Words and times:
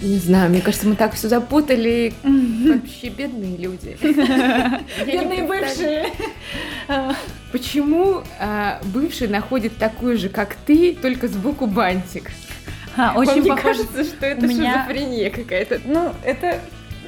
Не 0.00 0.18
знаю, 0.18 0.50
мне 0.50 0.60
кажется, 0.60 0.86
мы 0.86 0.94
так 0.94 1.14
все 1.14 1.28
запутали. 1.28 2.12
Вообще 2.22 3.08
бедные 3.08 3.56
люди. 3.56 3.96
Бедные 5.06 5.42
бывшие. 5.42 6.06
Почему 7.50 8.22
а, 8.38 8.80
бывший 8.84 9.28
находит 9.28 9.76
такую 9.76 10.16
же, 10.16 10.28
как 10.28 10.54
ты, 10.66 10.94
только 10.94 11.26
сбоку 11.28 11.66
бантик? 11.66 12.30
А, 12.96 13.14
очень 13.16 13.40
Мне 13.42 13.50
похоже. 13.50 13.84
кажется, 13.84 14.04
что 14.04 14.26
это 14.26 14.46
меня- 14.46 14.84
шизофрения 14.84 15.30
какая-то. 15.30 15.80
Ну, 15.84 16.12
это... 16.24 16.60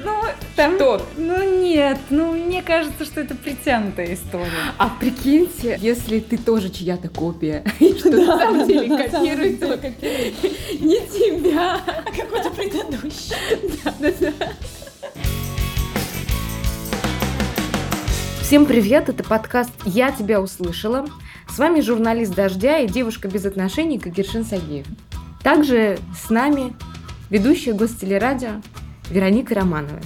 Ну, 0.03 0.21
там... 0.55 0.75
Что? 0.75 1.05
Ну, 1.17 1.61
нет. 1.61 1.99
Ну, 2.09 2.33
мне 2.33 2.61
кажется, 2.61 3.05
что 3.05 3.21
это 3.21 3.35
притянутая 3.35 4.13
история. 4.13 4.49
А 4.77 4.89
прикиньте, 4.89 5.77
если 5.81 6.19
ты 6.19 6.37
тоже 6.37 6.69
чья-то 6.69 7.09
копия, 7.09 7.63
и 7.79 7.93
что 7.97 8.09
на 8.09 8.37
самом 8.37 8.67
деле 8.67 8.97
копирует 8.97 9.59
только 9.59 9.87
не 9.89 11.05
тебя. 11.07 11.79
А 11.85 12.11
какой-то 12.11 12.49
предыдущий. 12.55 13.35
Всем 18.41 18.65
привет, 18.65 19.07
это 19.07 19.23
подкаст 19.23 19.71
«Я 19.85 20.11
тебя 20.11 20.41
услышала». 20.41 21.05
С 21.49 21.57
вами 21.57 21.81
журналист 21.81 22.33
«Дождя» 22.33 22.79
и 22.79 22.87
девушка 22.87 23.27
без 23.27 23.45
отношений 23.45 23.99
Кагершин 23.99 24.45
Сагеев. 24.45 24.85
Также 25.43 25.99
с 26.17 26.29
нами 26.29 26.73
ведущая 27.29 27.73
гостелерадио 27.73 28.61
Вероника 29.11 29.53
Романова. 29.55 29.99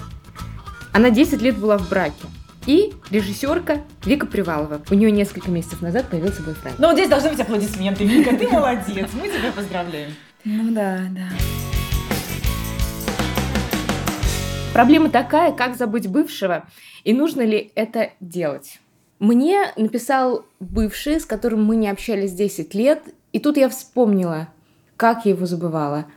Она 0.92 1.12
10 1.12 1.40
лет 1.42 1.58
была 1.58 1.78
в 1.78 1.88
браке. 1.90 2.26
И 2.66 2.94
режиссерка 3.12 3.82
Вика 4.04 4.26
Привалова. 4.26 4.82
У 4.90 4.96
нее 4.96 5.12
несколько 5.12 5.52
месяцев 5.52 5.84
назад 5.84 6.10
появился 6.10 6.42
бойфренд. 6.42 6.80
Ну, 6.80 6.88
вот 6.88 6.94
здесь 6.94 7.08
должны 7.08 7.30
быть 7.30 7.40
аплодисменты. 7.40 8.04
Вика, 8.04 8.36
ты 8.36 8.48
молодец. 8.48 9.08
Мы 9.14 9.28
тебя 9.28 9.52
поздравляем. 9.56 10.12
Ну 10.44 10.74
да, 10.74 11.02
да. 11.12 11.30
Проблема 14.74 15.10
такая, 15.10 15.52
как 15.52 15.78
забыть 15.78 16.08
бывшего, 16.08 16.66
и 17.04 17.14
нужно 17.14 17.42
ли 17.42 17.72
это 17.76 18.10
делать. 18.20 18.80
Мне 19.20 19.72
написал 19.78 20.46
бывший, 20.60 21.20
с 21.20 21.26
которым 21.26 21.64
мы 21.64 21.76
не 21.76 21.88
общались 21.88 22.34
10 22.34 22.74
лет, 22.74 23.04
и 23.32 23.40
тут 23.40 23.58
я 23.58 23.70
вспомнила, 23.70 24.50
как 24.98 25.26
я 25.26 25.32
его 25.32 25.46
забывала. 25.46 26.08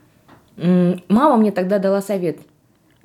Мама 0.57 1.37
мне 1.37 1.51
тогда 1.51 1.79
дала 1.79 2.01
совет 2.01 2.39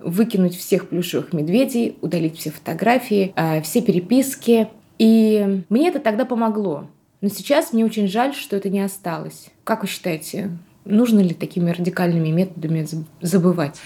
выкинуть 0.05 0.57
всех 0.57 0.89
плюшевых 0.89 1.33
медведей, 1.33 1.97
удалить 2.01 2.39
все 2.39 2.51
фотографии, 2.51 3.33
э, 3.35 3.63
все 3.63 3.81
переписки. 3.81 4.69
И 4.99 5.65
мне 5.69 5.89
это 5.89 5.99
тогда 5.99 6.25
помогло. 6.25 6.87
Но 7.21 7.29
сейчас 7.29 7.73
мне 7.73 7.85
очень 7.85 8.07
жаль, 8.07 8.35
что 8.35 8.57
это 8.57 8.69
не 8.69 8.81
осталось. 8.81 9.49
Как 9.65 9.83
вы 9.83 9.89
считаете, 9.89 10.51
нужно 10.85 11.21
ли 11.21 11.35
такими 11.35 11.71
радикальными 11.71 12.29
методами 12.29 12.81
заб- 12.81 13.07
забывать? 13.21 13.81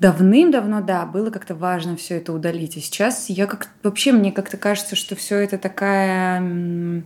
Давным-давно, 0.00 0.80
да, 0.80 1.04
было 1.06 1.30
как-то 1.30 1.54
важно 1.54 1.96
все 1.96 2.16
это 2.16 2.32
удалить. 2.32 2.76
И 2.76 2.80
сейчас 2.80 3.28
я 3.28 3.46
как 3.46 3.68
вообще 3.82 4.12
мне 4.12 4.32
как-то 4.32 4.56
кажется, 4.56 4.96
что 4.96 5.14
все 5.14 5.36
это 5.36 5.58
такая 5.58 7.02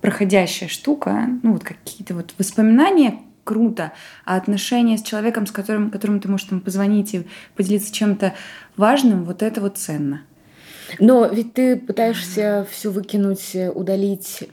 проходящая 0.00 0.68
штука. 0.68 1.28
Ну, 1.42 1.52
вот 1.52 1.62
какие-то 1.62 2.14
вот 2.14 2.34
воспоминания 2.36 3.20
круто, 3.44 3.92
а 4.24 4.36
отношения 4.36 4.98
с 4.98 5.02
человеком, 5.02 5.46
с 5.46 5.52
которым, 5.52 5.90
которому 5.90 6.20
ты 6.20 6.28
можешь 6.28 6.46
там 6.46 6.60
позвонить 6.60 7.14
и 7.14 7.26
поделиться 7.56 7.92
чем-то 7.92 8.34
важным, 8.76 9.24
вот 9.24 9.42
это 9.42 9.60
вот 9.60 9.78
ценно. 9.78 10.22
Но 10.98 11.26
ведь 11.26 11.54
ты 11.54 11.76
пытаешься 11.76 12.66
все 12.70 12.90
выкинуть, 12.90 13.54
э, 13.54 13.70
удалить, 13.70 14.48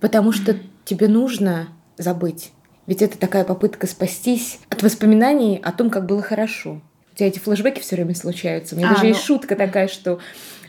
потому 0.00 0.32
что 0.32 0.56
тебе 0.84 1.08
нужно 1.08 1.68
забыть. 1.98 2.52
Ведь 2.86 3.02
это 3.02 3.18
такая 3.18 3.44
попытка 3.44 3.86
спастись 3.86 4.60
от 4.70 4.82
воспоминаний 4.82 5.60
о 5.62 5.72
том, 5.72 5.90
как 5.90 6.06
было 6.06 6.22
хорошо. 6.22 6.80
У 7.12 7.16
тебя 7.16 7.28
эти 7.28 7.38
флешбеки 7.38 7.80
все 7.80 7.96
время 7.96 8.14
случаются. 8.14 8.74
У 8.74 8.78
меня 8.78 8.90
А, 8.90 8.94
даже 8.94 9.06
есть 9.06 9.20
ну. 9.20 9.26
шутка 9.26 9.56
такая, 9.56 9.88
что 9.88 10.20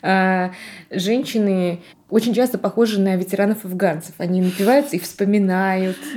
а, 0.02 0.52
женщины 0.90 1.82
очень 2.10 2.34
часто 2.34 2.58
похожи 2.58 3.00
на 3.00 3.16
ветеранов 3.16 3.66
афганцев. 3.66 4.16
Они 4.18 4.42
напиваются 4.42 4.96
и 4.96 5.00
вспоминают. 5.00 5.98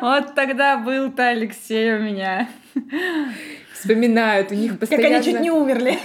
Вот 0.00 0.34
тогда 0.34 0.76
был-то 0.78 1.28
Алексей 1.28 1.94
у 1.94 2.00
меня. 2.00 2.48
Вспоминают. 3.74 4.50
У 4.52 4.54
них 4.54 4.72
Как 4.72 4.80
постоянно 4.80 5.16
они 5.16 5.24
чуть 5.24 5.40
не 5.40 5.50
умерли. 5.50 5.98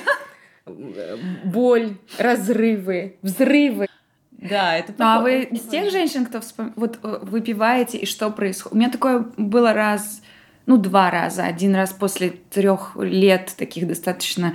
боль, 1.44 1.96
разрывы, 2.18 3.18
взрывы. 3.22 3.88
Да, 4.32 4.78
это 4.78 4.94
Ну, 4.98 5.06
а 5.06 5.18
похоже- 5.18 5.38
вы 5.38 5.44
из 5.58 5.62
тех 5.62 5.92
женщин, 5.92 6.26
кто 6.26 6.40
вспом- 6.40 6.74
вот 6.76 7.00
э, 7.04 7.20
выпиваете 7.22 7.98
и 7.98 8.06
что 8.06 8.30
происходит? 8.30 8.74
У 8.76 8.78
меня 8.78 8.90
такое 8.92 9.26
было 9.38 9.74
раз, 9.74 10.22
ну 10.66 10.78
два 10.78 11.10
раза. 11.10 11.46
Один 11.46 11.74
раз 11.76 11.94
после 11.94 12.30
трех 12.30 12.96
лет 12.98 13.54
таких 13.58 13.88
достаточно 13.88 14.54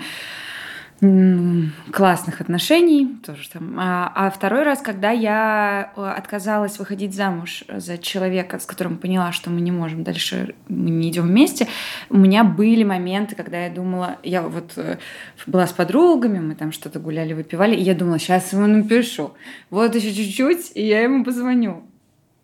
классных 1.01 2.43
отношений, 2.43 3.09
тоже 3.25 3.49
там. 3.49 3.77
А, 3.79 4.13
а 4.15 4.31
второй 4.31 4.65
раз, 4.65 4.83
когда 4.83 5.11
я 5.11 5.93
э, 5.97 6.03
отказалась 6.03 6.79
выходить 6.79 7.15
замуж 7.15 7.65
за 7.69 7.97
человека, 7.97 8.59
с 8.59 8.67
которым 8.67 8.99
поняла, 8.99 9.33
что 9.33 9.49
мы 9.49 9.63
не 9.63 9.73
можем 9.73 10.05
дальше, 10.05 10.55
мы 10.69 10.91
не 10.91 11.09
идем 11.09 11.27
вместе, 11.29 11.69
у 12.11 12.19
меня 12.19 12.45
были 12.45 12.85
моменты, 12.85 13.35
когда 13.35 13.65
я 13.65 13.71
думала, 13.71 14.19
я 14.23 14.43
вот 14.43 14.73
э, 14.77 14.99
была 15.47 15.67
с 15.67 15.73
подругами, 15.73 16.39
мы 16.39 16.55
там 16.55 16.71
что-то 16.71 17.01
гуляли, 17.01 17.33
выпивали, 17.33 17.75
и 17.75 17.83
я 17.83 17.95
думала, 17.95 18.19
сейчас 18.19 18.53
ему 18.53 18.67
напишу. 18.67 19.33
Вот 19.71 19.95
еще 19.95 20.13
чуть-чуть, 20.13 20.73
и 20.75 20.87
я 20.87 21.01
ему 21.01 21.25
позвоню. 21.25 21.83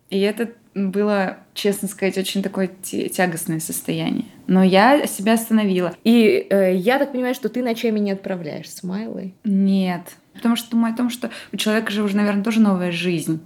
И 0.09 0.19
это 0.19 0.49
было, 0.77 1.37
честно 1.53 1.87
сказать, 1.87 2.17
очень 2.17 2.41
такое 2.43 2.69
тя- 2.83 3.09
тягостное 3.09 3.59
состояние. 3.59 4.25
Но 4.47 4.63
я 4.63 5.05
себя 5.07 5.33
остановила. 5.33 5.93
И 6.03 6.47
э, 6.49 6.75
я 6.75 6.99
так 6.99 7.11
понимаю, 7.11 7.33
что 7.35 7.49
ты 7.49 7.63
ночами 7.63 7.99
не 7.99 8.11
отправляешь 8.11 8.69
смайлы. 8.69 9.33
Нет. 9.43 10.01
Потому 10.33 10.55
что 10.55 10.71
думаю 10.71 10.93
о 10.93 10.97
том, 10.97 11.09
что 11.09 11.29
у 11.51 11.57
человека 11.57 11.91
же 11.91 12.03
уже, 12.03 12.15
наверное, 12.15 12.43
тоже 12.43 12.59
новая 12.61 12.91
жизнь. 12.91 13.39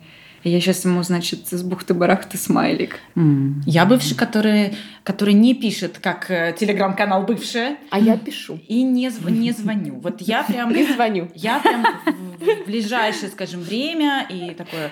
Я 0.44 0.60
сейчас 0.60 0.84
ему, 0.86 1.04
значит, 1.04 1.48
с 1.50 1.62
бухты-барахты 1.62 2.36
смайлик. 2.36 2.98
Я 3.68 3.86
бывший, 3.86 4.16
который, 4.18 4.74
который 5.04 5.36
не 5.36 5.54
пишет, 5.54 6.00
как 6.02 6.32
э, 6.32 6.56
телеграм-канал 6.60 7.24
бывшая, 7.28 7.78
А 7.92 8.00
я 8.00 8.18
пишу. 8.18 8.60
и 8.68 8.82
не, 8.82 9.10
зв- 9.10 9.30
не 9.30 9.52
звоню. 9.52 10.00
Вот 10.00 10.20
я 10.22 10.42
прям... 10.42 10.74
Не 10.74 10.84
звоню. 10.92 11.30
Я 11.36 11.60
прям 11.60 11.86
в 12.40 12.66
ближайшее, 12.66 13.30
скажем, 13.30 13.62
время 13.62 14.26
и 14.32 14.56
такое... 14.56 14.90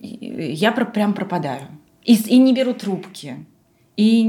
Я 0.00 0.72
прям 0.72 1.14
пропадаю. 1.14 1.68
И, 2.02 2.14
и 2.14 2.38
не 2.38 2.54
беру 2.54 2.74
трубки. 2.74 3.46
И, 3.98 4.22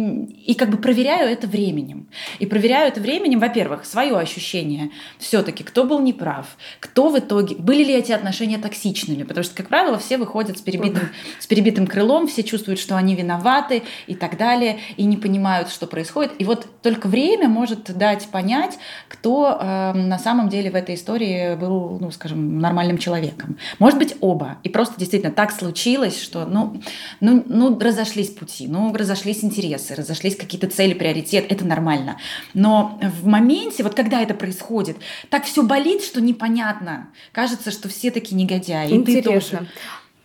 и 0.48 0.56
как 0.56 0.72
бы 0.72 0.78
проверяю 0.78 1.30
это 1.30 1.46
временем. 1.46 2.08
И 2.40 2.48
проверяю 2.48 2.88
это 2.88 3.00
временем, 3.00 3.38
во-первых, 3.38 3.86
свое 3.86 4.18
ощущение 4.18 4.90
все-таки, 5.20 5.64
кто 5.64 5.84
был 5.84 6.00
неправ, 6.00 6.58
кто 6.80 7.10
в 7.10 7.20
итоге, 7.20 7.56
были 7.56 7.84
ли 7.84 7.94
эти 7.94 8.12
отношения 8.12 8.58
токсичными, 8.58 9.22
потому 9.22 9.44
что, 9.44 9.56
как 9.56 9.68
правило, 9.68 10.00
все 10.00 10.18
выходят 10.18 10.58
с 10.58 10.62
перебитым, 10.62 11.10
с 11.38 11.46
перебитым 11.46 11.86
крылом, 11.86 12.26
все 12.26 12.42
чувствуют, 12.42 12.80
что 12.80 12.98
они 12.98 13.14
виноваты 13.14 13.84
и 14.08 14.16
так 14.16 14.38
далее, 14.38 14.80
и 14.98 15.04
не 15.04 15.18
понимают, 15.18 15.70
что 15.70 15.86
происходит. 15.86 16.32
И 16.40 16.46
вот 16.46 16.66
только 16.82 17.08
время 17.08 17.48
может 17.48 17.96
дать 17.96 18.28
понять, 18.30 18.80
кто 19.08 19.56
э, 19.62 19.94
на 19.94 20.18
самом 20.18 20.50
деле 20.50 20.72
в 20.72 20.76
этой 20.76 20.96
истории 20.96 21.56
был, 21.56 22.00
ну, 22.02 22.10
скажем, 22.10 22.58
нормальным 22.58 22.98
человеком. 22.98 23.60
Может 23.78 24.00
быть, 24.00 24.16
оба. 24.20 24.58
И 24.64 24.70
просто 24.70 24.96
действительно 24.98 25.32
так 25.32 25.52
случилось, 25.52 26.20
что, 26.20 26.46
ну, 26.46 26.82
ну, 27.20 27.44
ну 27.46 27.78
разошлись 27.80 28.30
пути, 28.32 28.68
ну, 28.68 28.92
разошлись 28.96 29.44
интересы, 29.44 29.59
разошлись 29.68 30.36
какие-то 30.36 30.68
цели, 30.68 30.94
приоритет, 30.94 31.46
это 31.50 31.66
нормально. 31.66 32.18
Но 32.54 33.00
в 33.02 33.26
моменте, 33.26 33.84
вот 33.84 33.96
когда 33.96 34.22
это 34.22 34.34
происходит, 34.34 34.98
так 35.30 35.46
все 35.46 35.64
болит, 35.64 36.04
что 36.04 36.22
непонятно. 36.22 37.10
Кажется, 37.32 37.72
что 37.72 37.90
все 37.90 38.12
такие 38.12 38.36
негодяи. 38.36 38.88
И 38.88 39.04
ты 39.04 39.18
Интересно. 39.18 39.60
тоже. 39.60 39.70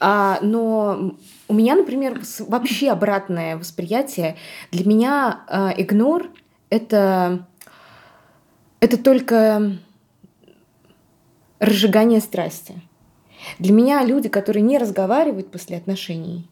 А, 0.00 0.38
но 0.42 1.16
у 1.48 1.54
меня, 1.54 1.76
например, 1.76 2.20
вообще 2.40 2.90
обратное 2.90 3.56
восприятие. 3.56 4.36
Для 4.70 4.84
меня 4.86 5.44
а, 5.46 5.74
игнор 5.76 6.30
это 6.70 7.46
это 8.80 8.98
только 8.98 9.78
разжигание 11.58 12.20
страсти. 12.20 12.74
Для 13.58 13.72
меня 13.72 14.04
люди, 14.04 14.28
которые 14.28 14.62
не 14.62 14.78
разговаривают 14.78 15.50
после 15.50 15.76
отношений, 15.76 16.48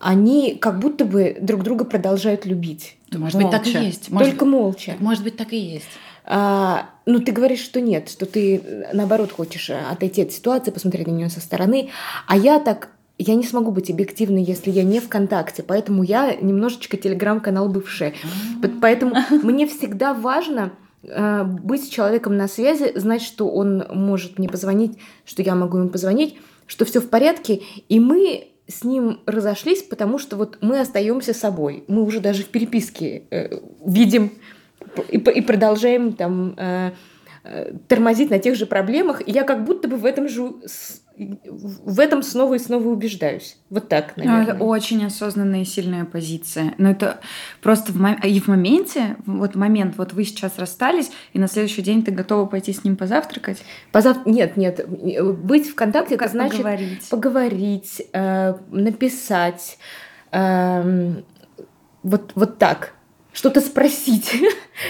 они 0.00 0.54
как 0.54 0.78
будто 0.78 1.04
бы 1.04 1.36
друг 1.40 1.62
друга 1.62 1.84
продолжают 1.84 2.46
любить. 2.46 2.96
Да, 3.10 3.18
может 3.18 3.40
быть, 3.40 3.50
так 3.50 3.66
и 3.66 3.72
Молча. 3.72 3.86
есть. 3.86 4.10
Может 4.10 4.28
Только 4.28 4.44
молча. 4.44 4.96
Может 5.00 5.24
быть, 5.24 5.36
так 5.36 5.52
и 5.52 5.58
есть. 5.58 5.88
А, 6.24 6.90
ну, 7.06 7.20
ты 7.20 7.32
говоришь, 7.32 7.60
что 7.60 7.80
нет, 7.80 8.10
что 8.10 8.26
ты, 8.26 8.56
э, 8.56 8.92
наоборот, 8.92 9.32
хочешь 9.32 9.70
э, 9.70 9.78
отойти 9.90 10.22
от 10.22 10.32
ситуации, 10.32 10.70
посмотреть 10.70 11.06
на 11.06 11.12
нее 11.12 11.30
со 11.30 11.40
стороны. 11.40 11.88
А 12.26 12.36
я 12.36 12.58
так, 12.58 12.90
я 13.16 13.34
не 13.34 13.44
смогу 13.44 13.70
быть 13.70 13.90
объективной, 13.90 14.42
если 14.42 14.70
я 14.70 14.82
не 14.82 15.00
ВКонтакте. 15.00 15.62
Поэтому 15.62 16.02
я 16.02 16.34
немножечко 16.34 16.98
телеграм-канал 16.98 17.70
бывшая. 17.70 18.12
Поэтому 18.82 19.16
мне 19.30 19.66
всегда 19.66 20.12
важно 20.12 20.72
э, 21.02 21.44
быть 21.44 21.84
с 21.84 21.88
человеком 21.88 22.36
на 22.36 22.46
связи, 22.46 22.92
знать, 22.94 23.22
что 23.22 23.48
он 23.48 23.86
может 23.90 24.38
мне 24.38 24.50
позвонить, 24.50 24.98
что 25.24 25.40
я 25.40 25.54
могу 25.54 25.78
ему 25.78 25.88
позвонить, 25.88 26.36
что 26.66 26.84
все 26.84 27.00
в 27.00 27.08
порядке, 27.08 27.62
и 27.88 27.98
мы 27.98 28.48
с 28.68 28.84
ним 28.84 29.20
разошлись, 29.26 29.82
потому 29.82 30.18
что 30.18 30.36
вот 30.36 30.58
мы 30.60 30.78
остаемся 30.80 31.32
собой. 31.32 31.84
Мы 31.88 32.02
уже 32.02 32.20
даже 32.20 32.42
в 32.42 32.48
переписке 32.48 33.22
э, 33.30 33.58
видим 33.84 34.32
и, 35.08 35.16
и 35.16 35.40
продолжаем 35.40 36.12
там 36.12 36.54
э, 36.56 36.92
тормозить 37.86 38.30
на 38.30 38.38
тех 38.38 38.56
же 38.56 38.66
проблемах. 38.66 39.26
И 39.26 39.30
я 39.30 39.44
как 39.44 39.64
будто 39.64 39.88
бы 39.88 39.96
в 39.96 40.04
этом 40.04 40.28
же 40.28 40.52
в 41.18 41.98
этом 41.98 42.22
снова 42.22 42.54
и 42.54 42.58
снова 42.58 42.88
убеждаюсь. 42.88 43.56
Вот 43.70 43.88
так, 43.88 44.12
ну, 44.16 44.24
наверное. 44.24 44.54
Это 44.54 44.62
очень 44.62 45.04
осознанная 45.04 45.62
и 45.62 45.64
сильная 45.64 46.04
позиция. 46.04 46.74
Но 46.78 46.90
это 46.90 47.20
просто 47.60 47.92
в, 47.92 48.24
и 48.24 48.40
в 48.40 48.46
моменте, 48.46 49.16
вот 49.26 49.56
момент, 49.56 49.96
вот 49.98 50.12
вы 50.12 50.24
сейчас 50.24 50.58
расстались, 50.58 51.10
и 51.32 51.38
на 51.38 51.48
следующий 51.48 51.82
день 51.82 52.04
ты 52.04 52.12
готова 52.12 52.46
пойти 52.46 52.72
с 52.72 52.84
ним 52.84 52.96
позавтракать? 52.96 53.62
Позав... 53.90 54.26
Нет, 54.26 54.56
нет. 54.56 54.86
Быть 54.88 55.68
в 55.68 55.74
контакте, 55.74 56.14
это 56.14 56.28
значит 56.28 56.58
поговорить, 56.58 57.08
поговорить 57.10 58.02
э, 58.12 58.54
написать, 58.70 59.78
э, 60.30 61.14
вот, 62.04 62.32
вот 62.36 62.58
так, 62.58 62.94
что-то 63.38 63.60
спросить. 63.60 64.32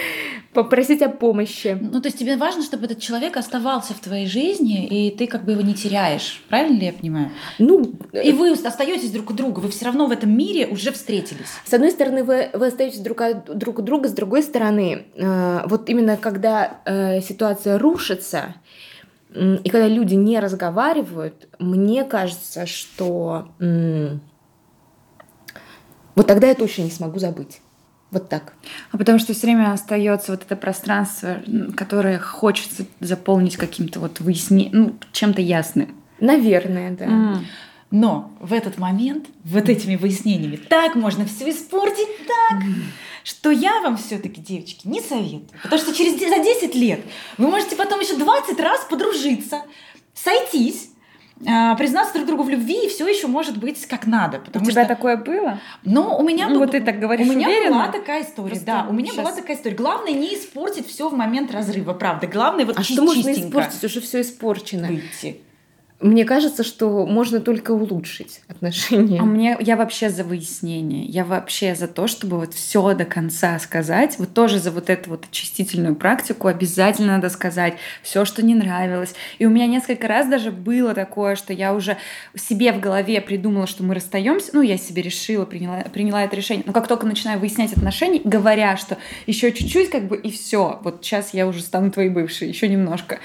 попросить 0.53 1.03
о 1.03 1.09
помощи. 1.09 1.77
Ну, 1.79 2.01
то 2.01 2.07
есть 2.07 2.17
тебе 2.17 2.35
важно, 2.35 2.63
чтобы 2.63 2.85
этот 2.85 2.99
человек 2.99 3.37
оставался 3.37 3.93
в 3.93 3.99
твоей 3.99 4.25
жизни, 4.25 4.87
и 4.87 5.15
ты 5.15 5.27
как 5.27 5.45
бы 5.45 5.51
его 5.51 5.61
не 5.61 5.75
теряешь. 5.75 6.43
Правильно 6.49 6.79
ли 6.79 6.87
я 6.87 6.93
понимаю? 6.93 7.29
Ну, 7.59 7.93
и 8.11 8.31
вы 8.31 8.51
остаетесь 8.53 9.11
друг 9.11 9.29
у 9.29 9.33
друга, 9.33 9.59
вы 9.59 9.69
все 9.69 9.85
равно 9.85 10.07
в 10.07 10.11
этом 10.11 10.35
мире 10.35 10.65
уже 10.65 10.91
встретились. 10.91 11.45
С 11.63 11.73
одной 11.75 11.91
стороны, 11.91 12.23
вы, 12.23 12.49
вы 12.53 12.67
остаетесь 12.67 13.01
друг, 13.01 13.21
друг 13.53 13.77
у 13.77 13.81
друга, 13.83 14.09
с 14.09 14.13
другой 14.13 14.41
стороны, 14.41 15.05
э, 15.13 15.61
вот 15.67 15.87
именно 15.87 16.17
когда 16.17 16.81
э, 16.85 17.21
ситуация 17.21 17.77
рушится, 17.77 18.55
э, 19.35 19.57
и 19.63 19.69
когда 19.69 19.87
люди 19.87 20.15
не 20.15 20.39
разговаривают, 20.39 21.49
мне 21.59 22.03
кажется, 22.03 22.65
что 22.65 23.49
э, 23.59 24.17
вот 26.15 26.25
тогда 26.25 26.47
я 26.47 26.55
точно 26.55 26.81
не 26.81 26.91
смогу 26.91 27.19
забыть. 27.19 27.61
Вот 28.11 28.27
так. 28.27 28.53
А 28.91 28.97
потому 28.97 29.19
что 29.19 29.33
все 29.33 29.47
время 29.47 29.71
остается 29.71 30.31
вот 30.31 30.43
это 30.43 30.55
пространство, 30.55 31.41
которое 31.75 32.17
хочется 32.17 32.85
заполнить 32.99 33.55
каким-то 33.55 33.99
вот 33.99 34.19
выяснением, 34.19 34.71
ну, 34.73 34.95
чем-то 35.11 35.41
ясным. 35.41 35.95
Наверное, 36.19 36.91
да. 36.91 37.05
Mm. 37.05 37.37
Но 37.91 38.31
в 38.39 38.53
этот 38.53 38.77
момент, 38.77 39.27
вот 39.43 39.69
этими 39.69 39.95
выяснениями, 39.95 40.55
так 40.55 40.95
можно 40.95 41.25
все 41.25 41.49
испортить, 41.49 42.07
так, 42.27 42.63
mm. 42.63 42.81
что 43.23 43.51
я 43.51 43.81
вам 43.81 43.97
все-таки, 43.97 44.41
девочки, 44.41 44.87
не 44.87 45.01
советую. 45.01 45.49
Потому 45.63 45.81
что 45.81 45.93
через 45.93 46.13
за 46.19 46.43
10 46.43 46.75
лет 46.75 47.01
вы 47.37 47.47
можете 47.47 47.75
потом 47.75 47.99
еще 47.99 48.17
20 48.17 48.59
раз 48.59 48.85
подружиться, 48.89 49.61
сойтись, 50.13 50.89
признаться 51.39 52.13
друг 52.13 52.27
другу 52.27 52.43
в 52.43 52.49
любви, 52.49 52.85
и 52.85 52.89
все 52.89 53.07
еще 53.07 53.27
может 53.27 53.57
быть 53.57 53.85
как 53.85 54.05
надо. 54.05 54.39
Потому 54.39 54.65
у 54.65 54.69
тебя 54.69 54.83
что... 54.83 54.95
такое 54.95 55.17
было? 55.17 55.59
Ну, 55.83 56.17
у 56.17 56.23
меня 56.23 56.49
ну, 56.49 56.59
вот 56.59 56.71
ты 56.71 56.81
так 56.81 56.99
говоришь 56.99 57.27
У 57.27 57.31
меня 57.31 57.47
уверенно? 57.47 57.75
была 57.75 57.87
такая 57.87 58.23
история, 58.23 58.49
Просто 58.49 58.65
да. 58.65 58.87
У 58.89 58.93
меня 58.93 59.11
сейчас... 59.11 59.25
была 59.25 59.35
такая 59.35 59.55
история. 59.55 59.75
Главное 59.75 60.13
не 60.13 60.35
испортить 60.35 60.87
все 60.87 61.09
в 61.09 61.13
момент 61.13 61.51
разрыва, 61.51 61.93
правда. 61.93 62.27
Главное 62.27 62.65
вот 62.65 62.77
А 62.77 62.83
что 62.83 63.03
можно 63.03 63.31
испортить? 63.31 63.83
Уже 63.83 64.01
все 64.01 64.21
испорчено. 64.21 64.87
Выйти. 64.87 65.41
Мне 66.01 66.23
кажется, 66.23 66.63
что 66.63 67.05
можно 67.05 67.41
только 67.41 67.71
улучшить 67.71 68.41
отношения. 68.47 69.19
А 69.19 69.25
мне 69.25 69.57
я 69.59 69.75
вообще 69.75 70.09
за 70.09 70.23
выяснение. 70.23 71.03
Я 71.03 71.25
вообще 71.25 71.75
за 71.75 71.89
то, 71.89 72.07
чтобы 72.07 72.39
вот 72.39 72.53
все 72.53 72.93
до 72.93 73.03
конца 73.03 73.59
сказать. 73.59 74.15
Вот 74.17 74.33
тоже 74.33 74.59
за 74.59 74.71
вот 74.71 74.89
эту 74.89 75.09
вот 75.09 75.25
очистительную 75.25 75.95
практику 75.95 76.47
обязательно 76.47 77.17
надо 77.17 77.29
сказать 77.29 77.73
все, 78.01 78.23
что 78.23 78.41
не 78.45 78.55
нравилось. 78.55 79.13
И 79.39 79.45
у 79.45 79.49
меня 79.49 79.67
несколько 79.67 80.07
раз 80.07 80.29
даже 80.29 80.51
было 80.51 80.93
такое, 80.93 81.35
что 81.35 81.51
я 81.51 81.73
уже 81.73 81.97
себе 82.33 82.71
в 82.71 82.79
голове 82.79 83.19
придумала, 83.19 83.67
что 83.67 83.83
мы 83.83 83.93
расстаемся. 83.93 84.51
Ну, 84.53 84.61
я 84.61 84.77
себе 84.77 85.01
решила, 85.01 85.43
приняла, 85.43 85.81
приняла 85.91 86.23
это 86.23 86.33
решение. 86.33 86.63
Но 86.65 86.71
как 86.71 86.87
только 86.87 87.05
начинаю 87.05 87.39
выяснять 87.39 87.73
отношения, 87.73 88.21
говоря, 88.23 88.77
что 88.77 88.97
еще 89.27 89.51
чуть-чуть, 89.51 89.89
как 89.89 90.07
бы, 90.07 90.15
и 90.15 90.31
все. 90.31 90.79
Вот 90.81 91.03
сейчас 91.03 91.33
я 91.33 91.45
уже 91.45 91.61
стану 91.61 91.91
твоей 91.91 92.09
бывшей, 92.09 92.47
еще 92.47 92.69
немножко 92.69 93.19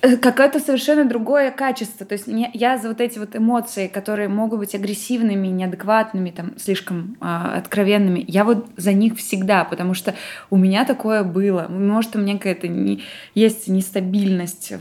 какое-то 0.00 0.60
совершенно 0.60 1.04
другое 1.04 1.50
качество. 1.50 2.04
То 2.06 2.14
есть 2.14 2.26
я 2.26 2.78
за 2.78 2.88
вот 2.88 3.00
эти 3.00 3.18
вот 3.18 3.34
эмоции, 3.34 3.88
которые 3.88 4.28
могут 4.28 4.58
быть 4.58 4.74
агрессивными, 4.74 5.48
неадекватными, 5.48 6.30
там, 6.30 6.58
слишком 6.58 7.16
э, 7.20 7.24
откровенными, 7.24 8.24
я 8.28 8.44
вот 8.44 8.66
за 8.76 8.92
них 8.92 9.16
всегда, 9.16 9.64
потому 9.64 9.94
что 9.94 10.14
у 10.50 10.56
меня 10.56 10.84
такое 10.84 11.24
было. 11.24 11.66
Может, 11.68 12.16
у 12.16 12.18
меня 12.18 12.34
какая-то 12.34 12.68
не, 12.68 13.02
есть 13.34 13.68
нестабильность 13.68 14.74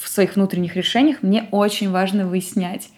в 0.00 0.08
своих 0.08 0.36
внутренних 0.36 0.76
решениях, 0.76 1.22
мне 1.22 1.46
очень 1.50 1.90
важно 1.90 2.26
выяснять. 2.26 2.90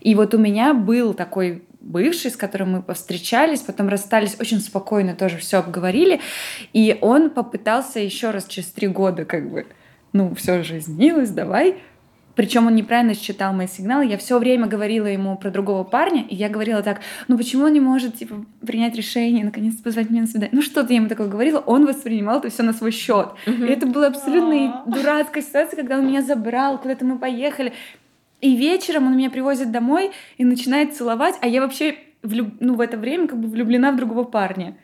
И 0.00 0.14
вот 0.14 0.34
у 0.34 0.38
меня 0.38 0.72
был 0.74 1.14
такой 1.14 1.64
бывший, 1.80 2.30
с 2.30 2.36
которым 2.36 2.72
мы 2.72 2.82
повстречались, 2.82 3.60
потом 3.60 3.88
расстались 3.88 4.36
очень 4.38 4.60
спокойно, 4.60 5.14
тоже 5.14 5.38
все 5.38 5.58
обговорили, 5.58 6.20
и 6.72 6.98
он 7.00 7.30
попытался 7.30 8.00
еще 8.00 8.30
раз 8.30 8.46
через 8.46 8.68
три 8.68 8.88
года 8.88 9.24
как 9.24 9.50
бы 9.50 9.66
ну, 10.12 10.34
все 10.34 10.62
же 10.62 10.78
изменилось, 10.78 11.30
давай. 11.30 11.76
Причем 12.40 12.68
он 12.68 12.74
неправильно 12.74 13.14
считал 13.14 13.52
мои 13.52 13.66
сигналы. 13.66 14.06
Я 14.06 14.16
все 14.16 14.38
время 14.38 14.66
говорила 14.66 15.06
ему 15.06 15.36
про 15.36 15.50
другого 15.50 15.84
парня, 15.84 16.24
и 16.26 16.34
я 16.34 16.48
говорила 16.48 16.82
так, 16.82 17.00
ну 17.28 17.36
почему 17.36 17.64
он 17.64 17.72
не 17.72 17.80
может 17.80 18.16
типа, 18.16 18.46
принять 18.66 18.94
решение, 18.94 19.44
наконец-то 19.44 19.82
позвать 19.82 20.10
меня 20.10 20.22
на 20.22 20.26
свидание? 20.26 20.54
Ну 20.54 20.62
что-то 20.62 20.92
я 20.92 21.00
ему 21.00 21.08
такое 21.08 21.28
говорила, 21.28 21.58
он 21.58 21.86
воспринимал 21.86 22.38
это 22.38 22.48
все 22.48 22.62
на 22.62 22.72
свой 22.72 22.92
счет. 22.92 23.32
И 23.46 23.50
это 23.50 23.86
была 23.86 24.06
абсолютно 24.06 24.84
дурацкая 24.86 25.42
ситуация, 25.42 25.76
когда 25.76 25.98
он 25.98 26.06
меня 26.06 26.22
забрал, 26.22 26.78
куда-то 26.78 27.04
мы 27.04 27.18
поехали. 27.18 27.72
И 28.40 28.56
вечером 28.56 29.06
он 29.06 29.16
меня 29.16 29.28
привозит 29.28 29.70
домой 29.70 30.12
и 30.38 30.44
начинает 30.44 30.94
целовать, 30.94 31.34
а 31.42 31.46
я 31.46 31.60
вообще 31.60 31.96
влюб... 32.22 32.54
ну, 32.60 32.74
в 32.74 32.80
это 32.80 32.96
время 32.96 33.28
как 33.28 33.38
бы 33.38 33.48
влюблена 33.48 33.92
в 33.92 33.96
другого 33.96 34.24
парня. 34.24 34.78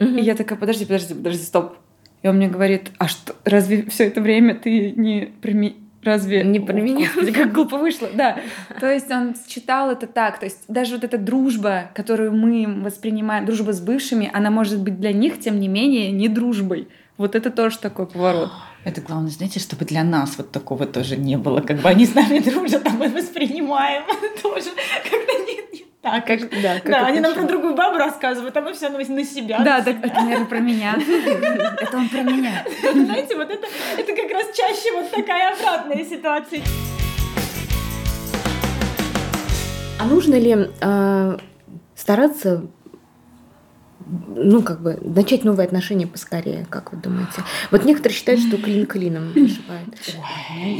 И 0.00 0.04
я 0.04 0.34
такая, 0.34 0.58
подожди, 0.58 0.86
подожди, 0.86 1.14
подожди, 1.14 1.42
стоп 1.42 1.76
и 2.22 2.28
он 2.28 2.36
мне 2.36 2.48
говорит, 2.48 2.90
а 2.98 3.08
что, 3.08 3.34
разве 3.44 3.84
все 3.90 4.06
это 4.06 4.20
время 4.20 4.54
ты 4.54 4.92
не 4.92 5.32
прими... 5.40 5.76
Разве... 6.02 6.44
Не 6.44 6.60
про 6.60 6.72
меня. 6.72 7.08
как 7.34 7.52
глупо 7.52 7.76
вышло. 7.76 8.08
Да. 8.14 8.38
То 8.80 8.90
есть 8.90 9.10
он 9.10 9.34
читал 9.46 9.90
это 9.90 10.06
так. 10.06 10.38
То 10.38 10.46
есть 10.46 10.60
даже 10.66 10.94
вот 10.94 11.04
эта 11.04 11.18
дружба, 11.18 11.90
которую 11.94 12.32
мы 12.32 12.82
воспринимаем, 12.82 13.44
дружба 13.44 13.74
с 13.74 13.80
бывшими, 13.80 14.30
она 14.32 14.50
может 14.50 14.80
быть 14.80 14.98
для 14.98 15.12
них, 15.12 15.40
тем 15.40 15.60
не 15.60 15.68
менее, 15.68 16.10
не 16.10 16.28
дружбой. 16.28 16.88
Вот 17.18 17.34
это 17.34 17.50
тоже 17.50 17.78
такой 17.78 18.06
поворот. 18.06 18.50
Это 18.82 19.02
главное, 19.02 19.30
знаете, 19.30 19.60
чтобы 19.60 19.84
для 19.84 20.02
нас 20.02 20.38
вот 20.38 20.52
такого 20.52 20.86
тоже 20.86 21.18
не 21.18 21.36
было. 21.36 21.60
Как 21.60 21.80
бы 21.80 21.88
они 21.90 22.06
с 22.06 22.14
нами 22.14 22.38
дружат, 22.38 22.86
а 22.86 22.90
мы 22.90 23.10
воспринимаем 23.10 24.04
тоже. 24.42 24.70
Нет, 25.10 25.46
нет 25.46 25.69
так, 26.02 26.26
как, 26.26 26.40
да, 26.62 26.80
как 26.80 26.90
да 26.90 27.06
они 27.06 27.20
нам 27.20 27.34
про 27.34 27.42
другую 27.42 27.74
бабу 27.74 27.98
рассказывают, 27.98 28.56
а 28.56 28.62
мы 28.62 28.72
все 28.72 28.88
на, 28.88 28.98
на 28.98 29.24
себя. 29.24 29.58
Да, 29.58 29.78
на 29.78 29.84
так 29.84 29.98
себя. 29.98 30.08
это, 30.08 30.20
наверное, 30.22 30.46
про 30.46 30.58
меня. 30.58 30.94
Это 31.78 31.96
он 31.96 32.08
про 32.08 32.22
меня. 32.22 32.64
Знаете, 32.92 33.36
вот 33.36 33.50
это, 33.50 33.66
это 33.98 34.14
как 34.14 34.30
раз 34.30 34.46
чаще 34.56 34.92
вот 34.94 35.10
такая 35.10 35.54
обратная 35.54 36.02
ситуация. 36.06 36.62
А 39.98 40.06
нужно 40.06 40.36
ли 40.36 40.70
э, 40.80 41.38
стараться 41.94 42.62
ну, 44.28 44.62
как 44.62 44.82
бы, 44.82 44.98
начать 45.02 45.44
новые 45.44 45.66
отношения 45.66 46.06
поскорее, 46.06 46.66
как 46.68 46.92
вы 46.92 46.98
думаете? 46.98 47.42
Вот 47.70 47.84
некоторые 47.84 48.16
считают, 48.16 48.40
что 48.40 48.56
клин 48.56 48.86
клином 48.86 49.32
вышибает. 49.34 49.86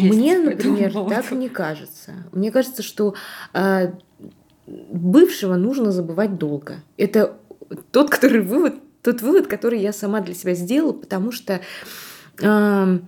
Мне, 0.00 0.38
например, 0.38 0.92
так 0.92 1.30
не 1.33 1.49
кажется. 1.49 2.12
Мне 2.33 2.50
кажется, 2.50 2.83
что 2.83 3.14
э, 3.52 3.92
бывшего 4.90 5.56
нужно 5.56 5.92
забывать 5.92 6.38
долго. 6.38 6.76
Это 6.96 7.36
тот, 7.90 8.10
который 8.10 8.40
вывод, 8.40 8.74
тот 9.02 9.22
вывод, 9.22 9.46
который 9.46 9.80
я 9.80 9.92
сама 9.92 10.20
для 10.20 10.34
себя 10.34 10.54
сделала, 10.54 10.92
потому 10.92 11.32
что 11.32 11.60
э, 12.40 12.98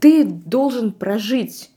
ты 0.00 0.24
должен 0.24 0.92
прожить 0.92 1.70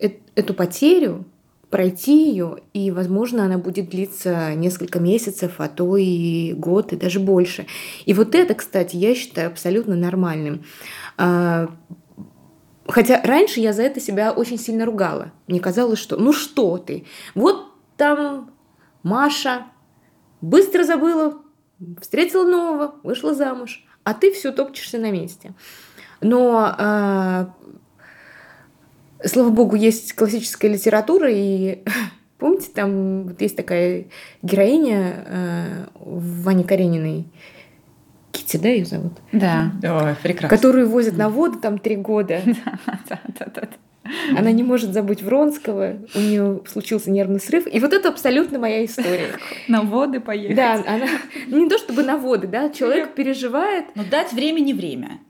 э 0.00 0.10
эту 0.34 0.52
потерю, 0.52 1.26
пройти 1.70 2.28
ее, 2.30 2.58
и, 2.72 2.90
возможно, 2.90 3.44
она 3.44 3.58
будет 3.58 3.90
длиться 3.90 4.54
несколько 4.54 5.00
месяцев, 5.00 5.54
а 5.58 5.68
то 5.68 5.96
и 5.96 6.52
год, 6.52 6.92
и 6.92 6.96
даже 6.96 7.20
больше. 7.20 7.66
И 8.04 8.14
вот 8.14 8.34
это, 8.34 8.54
кстати, 8.54 8.96
я 8.96 9.14
считаю 9.14 9.48
абсолютно 9.48 9.96
нормальным. 9.96 10.64
А, 11.16 11.68
хотя 12.86 13.20
раньше 13.22 13.60
я 13.60 13.72
за 13.72 13.82
это 13.82 14.00
себя 14.00 14.32
очень 14.32 14.58
сильно 14.58 14.84
ругала. 14.84 15.32
Мне 15.46 15.60
казалось, 15.60 15.98
что 15.98 16.16
ну 16.16 16.32
что 16.32 16.78
ты, 16.78 17.06
вот 17.34 17.66
там 17.96 18.50
Маша 19.02 19.66
быстро 20.40 20.84
забыла, 20.84 21.42
встретила 22.00 22.44
нового, 22.44 22.94
вышла 23.02 23.34
замуж, 23.34 23.84
а 24.04 24.14
ты 24.14 24.32
все 24.32 24.52
топчешься 24.52 24.98
на 24.98 25.10
месте. 25.10 25.54
Но 26.20 26.74
а, 26.78 27.54
слава 29.24 29.50
богу, 29.50 29.76
есть 29.76 30.14
классическая 30.14 30.68
литература, 30.68 31.30
и 31.30 31.82
помните, 32.38 32.70
там 32.74 33.24
вот 33.24 33.40
есть 33.40 33.56
такая 33.56 34.06
героиня 34.42 35.24
э, 35.26 35.86
Вани 35.96 36.64
Карениной, 36.64 37.26
Кити, 38.44 38.56
да, 38.58 38.68
ее 38.68 38.84
зовут? 38.84 39.12
Да. 39.32 39.72
Ой, 39.82 40.14
прекрасно. 40.22 40.48
Которую 40.54 40.88
возят 40.88 41.16
на 41.16 41.28
воду 41.28 41.58
там 41.58 41.78
три 41.78 41.96
года. 41.96 42.42
Да, 43.08 43.20
да, 43.38 43.46
да. 43.54 43.68
Она 44.36 44.52
не 44.52 44.62
может 44.62 44.92
забыть 44.92 45.22
Вронского, 45.22 45.96
у 46.14 46.18
нее 46.18 46.60
случился 46.66 47.10
нервный 47.10 47.40
срыв. 47.40 47.66
И 47.72 47.80
вот 47.80 47.92
это 47.92 48.10
абсолютно 48.10 48.58
моя 48.58 48.84
история. 48.84 49.30
На 49.68 49.82
воды 49.82 50.20
поехать. 50.20 50.56
Да, 50.56 50.74
она 50.74 51.06
не 51.46 51.68
то 51.68 51.78
чтобы 51.78 52.02
на 52.02 52.16
воды, 52.18 52.46
да, 52.46 52.68
человек 52.68 53.14
переживает. 53.14 53.86
Но 53.94 54.04
дать 54.04 54.32
времени 54.32 54.72
время. 54.72 55.20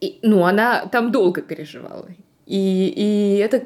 И, 0.00 0.18
ну, 0.22 0.44
она 0.44 0.86
там 0.86 1.10
долго 1.10 1.42
переживала. 1.42 2.06
И, 2.46 2.92
и 2.96 3.38
это 3.38 3.64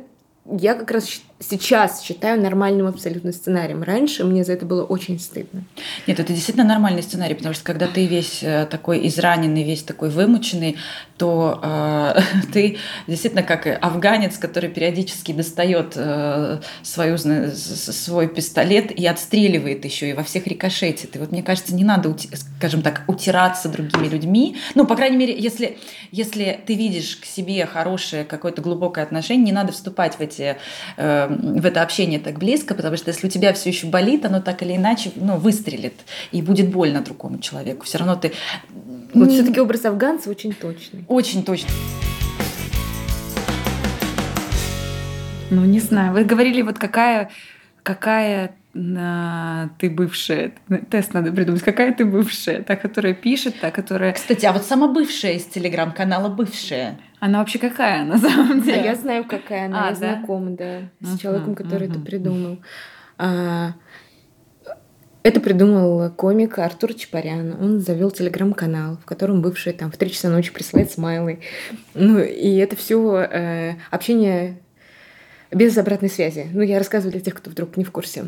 я 0.59 0.75
как 0.75 0.91
раз 0.91 1.23
сейчас 1.41 2.03
считаю 2.03 2.41
нормальным 2.41 2.87
абсолютно 2.87 3.33
сценарием. 3.33 3.83
Раньше 3.83 4.25
мне 4.25 4.45
за 4.45 4.53
это 4.53 4.67
было 4.67 4.85
очень 4.85 5.19
стыдно. 5.19 5.65
Нет, 6.07 6.21
это 6.21 6.33
действительно 6.33 6.67
нормальный 6.67 7.03
сценарий, 7.03 7.35
потому 7.35 7.55
что 7.55 7.65
когда 7.65 7.87
ты 7.87 8.07
весь 8.07 8.43
э, 8.43 8.67
такой 8.71 9.07
израненный, 9.09 9.65
весь 9.65 9.83
такой 9.83 10.11
вымученный, 10.11 10.77
то 11.17 11.61
э, 11.63 12.21
ты 12.53 12.79
действительно 13.07 13.43
как 13.43 13.67
афганец, 13.67 14.39
который 14.39 14.71
периодически 14.71 15.33
достает 15.33 15.95
э, 15.97 16.61
свою, 16.83 17.19
свой 17.19 18.29
пистолет 18.29 18.91
и 18.93 19.07
отстреливает 19.07 19.85
еще, 19.85 20.11
и 20.11 20.13
во 20.13 20.23
всех 20.23 20.47
рикошетит. 20.47 21.17
И 21.17 21.19
вот 21.19 21.33
мне 21.33 21.43
кажется, 21.43 21.75
не 21.75 21.85
надо, 21.85 22.15
скажем 22.59 22.83
так, 22.83 23.03
утираться 23.09 23.69
другими 23.69 24.07
людьми. 24.09 24.57
Ну, 24.75 24.87
по 24.87 24.97
крайней 24.97 25.17
мере, 25.17 25.37
если, 25.37 25.79
если 26.11 26.61
ты 26.67 26.75
видишь 26.75 27.17
к 27.17 27.25
себе 27.25 27.67
хорошее 27.67 28.25
какое-то 28.25 28.63
глубокое 28.63 29.05
отношение, 29.05 29.45
не 29.45 29.53
надо 29.53 29.73
вступать 29.73 30.15
в 30.15 30.21
эти 30.21 30.57
э, 30.97 31.24
в 31.29 31.65
это 31.65 31.83
общение 31.83 32.19
так 32.19 32.39
близко, 32.39 32.75
потому 32.75 32.97
что 32.97 33.11
если 33.11 33.27
у 33.27 33.31
тебя 33.31 33.53
все 33.53 33.71
еще 33.71 33.87
болит, 33.87 34.25
оно 34.25 34.41
так 34.41 34.63
или 34.63 34.77
иначе 34.77 35.13
ну, 35.17 35.37
выстрелит 35.37 35.95
и 36.33 36.43
будет 36.43 36.71
больно 36.71 37.01
другому 37.03 37.39
человеку. 37.39 37.85
Все 37.85 37.99
равно 37.99 38.17
ты... 38.17 38.33
Вот 39.15 39.29
не... 39.29 39.37
все-таки 39.37 39.61
образ 39.61 39.85
афганца 39.85 40.31
очень 40.31 40.53
точный. 40.53 41.05
Очень 41.09 41.45
точный. 41.45 41.71
Ну, 45.51 45.65
не 45.65 45.81
знаю. 45.81 46.13
Вы 46.13 46.25
говорили, 46.25 46.63
вот 46.63 46.79
какая, 46.79 47.31
какая 47.83 48.57
на 48.75 49.71
ты 49.79 49.89
бывшая. 49.89 50.53
Тест 50.91 51.15
надо 51.15 51.33
придумать. 51.33 51.63
Какая 51.63 51.93
ты 51.95 52.05
бывшая? 52.05 52.63
Та, 52.63 52.77
которая 52.77 53.15
пишет, 53.15 53.55
та, 53.61 53.71
которая... 53.71 54.13
Кстати, 54.13 54.45
а 54.45 54.53
вот 54.53 54.65
сама 54.65 54.89
бывшая 54.89 55.35
из 55.35 55.45
телеграм-канала 55.45 56.29
«Бывшая». 56.29 56.99
Она 57.21 57.39
вообще 57.39 57.59
какая 57.59 58.05
на 58.05 58.19
самом 58.19 58.63
деле? 58.63 58.81
А 58.81 58.85
я 58.85 58.95
знаю, 58.97 59.25
какая 59.25 59.67
она. 59.67 59.85
А, 59.85 59.91
я 59.91 59.97
да? 59.97 59.97
знакома, 59.97 60.51
да, 60.51 60.81
с 61.01 61.15
uh-huh, 61.15 61.23
человеком, 61.23 61.55
который 61.55 61.89
uh-huh. 61.89 61.93
это 61.93 62.01
придумал. 62.01 62.59
А, 63.17 63.75
это 65.23 65.41
придумал 65.41 66.11
комик 66.11 66.59
Артур 66.59 66.93
Чапарян. 66.93 67.57
Он 67.59 67.81
завел 67.81 68.11
телеграм-канал, 68.11 68.99
в 68.99 69.07
котором 69.07 69.41
бывший 69.41 69.73
там 69.73 69.91
в 69.91 69.97
три 69.97 70.11
часа 70.11 70.29
ночи 70.29 70.53
присылает 70.53 70.91
смайлы. 70.91 71.41
Ну, 71.95 72.19
и 72.19 72.57
это 72.57 72.77
все 72.77 73.21
э, 73.21 73.75
общение 73.91 74.61
без 75.51 75.79
обратной 75.79 76.11
связи. 76.11 76.49
Ну, 76.53 76.61
я 76.61 76.79
рассказываю 76.79 77.13
для 77.13 77.23
тех, 77.23 77.35
кто 77.35 77.49
вдруг 77.49 77.79
не 77.79 77.85
в 77.85 77.91
курсе. 77.91 78.27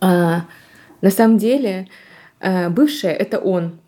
А, 0.00 0.42
на 1.00 1.10
самом 1.10 1.38
деле, 1.38 1.88
а, 2.40 2.70
бывшая 2.70 3.12
это 3.12 3.38
он. 3.38 3.80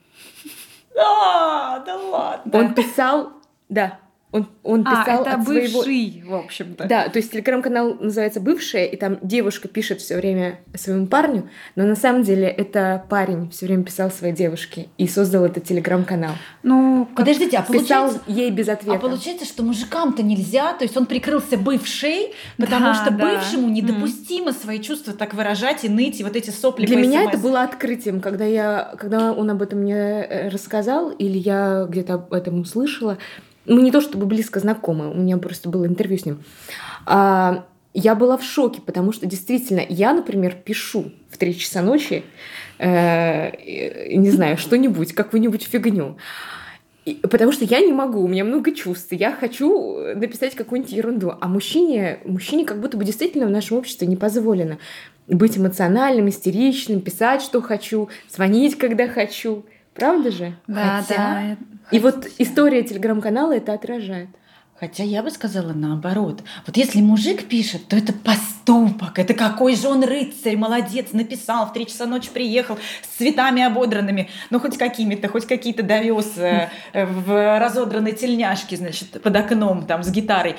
А, 0.97 1.78
да 1.80 1.97
ладно. 1.97 2.59
Он 2.59 2.75
писал, 2.75 3.32
да, 3.68 3.99
он, 4.32 4.48
он 4.62 4.82
а, 4.86 5.04
писал 5.04 5.18
а, 5.18 5.22
это 5.22 5.34
от 5.34 5.44
бывший, 5.44 6.22
в 6.26 6.34
общем-то. 6.34 6.84
Да, 6.88 7.08
то 7.10 7.18
есть 7.18 7.32
телеграм-канал 7.32 7.98
называется 8.00 8.40
«Бывшая», 8.40 8.86
и 8.86 8.96
там 8.96 9.18
девушка 9.20 9.68
пишет 9.68 10.00
все 10.00 10.16
время 10.16 10.60
своему 10.74 11.06
парню, 11.06 11.50
но 11.76 11.84
на 11.84 11.94
самом 11.94 12.22
деле 12.22 12.48
это 12.48 13.04
парень 13.10 13.50
все 13.50 13.66
время 13.66 13.84
писал 13.84 14.10
своей 14.10 14.34
девушке 14.34 14.88
и 14.96 15.06
создал 15.06 15.44
этот 15.44 15.64
телеграм-канал. 15.64 16.32
Ну, 16.62 17.06
подождите, 17.14 17.58
а 17.58 17.62
получается... 17.62 18.20
Писал 18.20 18.22
ей 18.26 18.50
без 18.50 18.70
ответа. 18.70 18.96
А 18.96 18.98
получается, 18.98 19.44
что 19.44 19.62
мужикам-то 19.62 20.22
нельзя, 20.22 20.72
то 20.72 20.84
есть 20.84 20.96
он 20.96 21.04
прикрылся 21.04 21.58
бывшей, 21.58 22.32
потому 22.56 22.86
да, 22.86 22.94
что 22.94 23.10
да. 23.10 23.36
бывшему 23.36 23.68
недопустимо 23.68 24.48
mm. 24.48 24.62
свои 24.62 24.80
чувства 24.80 25.12
так 25.12 25.34
выражать 25.34 25.84
и 25.84 25.90
ныть, 25.90 26.20
и 26.20 26.24
вот 26.24 26.36
эти 26.36 26.48
сопли 26.48 26.86
Для 26.86 26.96
меня 26.96 27.24
это 27.24 27.36
было 27.36 27.62
открытием, 27.62 28.22
когда, 28.22 28.46
я, 28.46 28.94
когда 28.98 29.32
он 29.34 29.50
об 29.50 29.60
этом 29.60 29.80
мне 29.80 29.94
э, 29.94 30.48
рассказал, 30.48 31.10
или 31.10 31.36
я 31.36 31.86
где-то 31.86 32.14
об 32.14 32.32
этом 32.32 32.60
услышала, 32.60 33.18
мы 33.66 33.83
не 33.83 33.92
то 33.92 34.00
чтобы 34.00 34.26
близко 34.26 34.61
знакомы, 34.61 35.11
у 35.11 35.14
меня 35.14 35.37
просто 35.38 35.69
было 35.69 35.87
интервью 35.87 36.19
с 36.19 36.26
ним. 36.26 36.42
А, 37.07 37.64
я 37.95 38.14
была 38.14 38.37
в 38.37 38.42
шоке, 38.42 38.81
потому 38.81 39.12
что 39.12 39.26
действительно, 39.26 39.83
я, 39.88 40.12
например, 40.12 40.54
пишу 40.54 41.12
в 41.31 41.37
3 41.37 41.59
часа 41.59 41.83
ночи, 41.83 42.25
э, 42.78 44.14
не 44.16 44.31
знаю, 44.31 44.57
что-нибудь, 44.57 45.12
какую-нибудь 45.12 45.64
фигню. 45.64 46.16
И, 47.04 47.14
потому 47.14 47.52
что 47.52 47.64
я 47.64 47.81
не 47.81 47.92
могу, 47.92 48.21
у 48.21 48.28
меня 48.28 48.45
много 48.45 48.73
чувств, 48.73 49.09
я 49.11 49.33
хочу 49.33 49.99
написать 50.14 50.54
какую-нибудь 50.54 50.92
ерунду. 50.92 51.35
А 51.40 51.49
мужчине, 51.49 52.21
мужчине 52.25 52.64
как 52.64 52.81
будто 52.81 52.97
бы 52.97 53.04
действительно 53.04 53.47
в 53.47 53.50
нашем 53.50 53.78
обществе 53.78 54.07
не 54.07 54.16
позволено 54.16 54.78
быть 55.26 55.59
эмоциональным, 55.59 56.28
истеричным, 56.28 57.00
писать, 57.00 57.42
что 57.42 57.61
хочу, 57.61 58.09
звонить, 58.28 58.76
когда 58.76 59.09
хочу. 59.09 59.64
Правда 59.94 60.30
же? 60.30 60.56
Да, 60.66 61.00
Хотя... 61.00 61.16
да. 61.16 61.56
И 61.90 61.99
вот 62.00 62.26
история 62.38 62.82
телеграм-канала 62.82 63.52
это 63.52 63.72
отражает. 63.75 64.28
Хотя 64.82 65.04
я 65.04 65.22
бы 65.22 65.30
сказала 65.30 65.72
наоборот. 65.72 66.42
Вот 66.66 66.76
если 66.76 67.00
мужик 67.00 67.44
пишет, 67.44 67.87
то 67.87 67.94
это 67.94 68.12
поступок. 68.12 69.16
Это 69.16 69.32
какой 69.32 69.76
же 69.76 69.87
он 69.87 70.02
рыцарь, 70.02 70.56
молодец, 70.56 71.12
написал, 71.12 71.66
в 71.66 71.72
три 71.72 71.87
часа 71.87 72.04
ночи 72.04 72.30
приехал 72.30 72.76
с 73.02 73.16
цветами 73.18 73.62
ободранными, 73.62 74.28
ну 74.50 74.58
хоть 74.58 74.76
какими-то, 74.76 75.28
хоть 75.28 75.46
какие-то 75.46 75.84
довез 75.84 76.37
э, 76.37 76.68
в 76.92 77.61
разодранной 77.61 78.11
тельняшке, 78.11 78.76
значит, 78.76 79.22
под 79.22 79.37
окном 79.37 79.87
там 79.87 80.02
с 80.02 80.11
гитарой. 80.11 80.56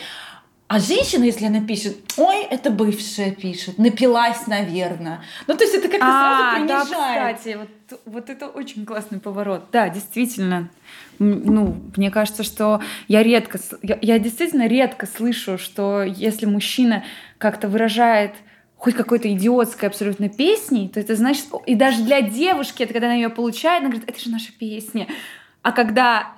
А 0.74 0.80
женщина, 0.80 1.24
если 1.26 1.46
она 1.46 1.62
пишет, 1.62 1.98
ой, 2.18 2.42
это 2.50 2.72
бывшая 2.72 3.30
пишет, 3.30 3.78
напилась, 3.78 4.48
наверное. 4.48 5.22
Ну, 5.46 5.56
то 5.56 5.64
есть 5.64 5.76
это 5.76 5.88
как-то 5.88 6.08
а, 6.08 6.56
сразу 6.56 6.66
принижает. 6.66 6.90
Да, 6.90 7.34
кстати, 7.36 7.58
вот, 7.58 8.00
вот 8.06 8.30
это 8.32 8.48
очень 8.48 8.84
классный 8.84 9.20
поворот. 9.20 9.66
Да, 9.72 9.90
действительно. 9.90 10.70
Ну, 11.20 11.80
мне 11.96 12.10
кажется, 12.10 12.42
что 12.42 12.82
я 13.08 13.22
редко, 13.22 13.60
я, 13.84 14.00
я 14.02 14.18
действительно 14.18 14.66
редко 14.66 15.06
слышу, 15.06 15.60
что 15.60 16.02
если 16.02 16.48
мужчина 16.48 17.04
как-то 17.38 17.68
выражает 17.68 18.34
хоть 18.76 18.96
какой-то 18.96 19.32
идиотской 19.32 19.88
абсолютно 19.88 20.28
песней, 20.28 20.90
то 20.90 21.00
это 21.00 21.16
значит, 21.16 21.46
и 21.68 21.76
даже 21.76 22.02
для 22.02 22.24
девушки, 22.24 22.82
это 22.82 22.94
когда 22.94 23.08
она 23.08 23.16
ее 23.16 23.30
получает, 23.30 23.82
она 23.82 23.92
говорит, 23.92 24.10
это 24.10 24.20
же 24.20 24.32
наша 24.32 24.52
песня. 24.52 25.08
А 25.62 25.72
когда 25.72 26.34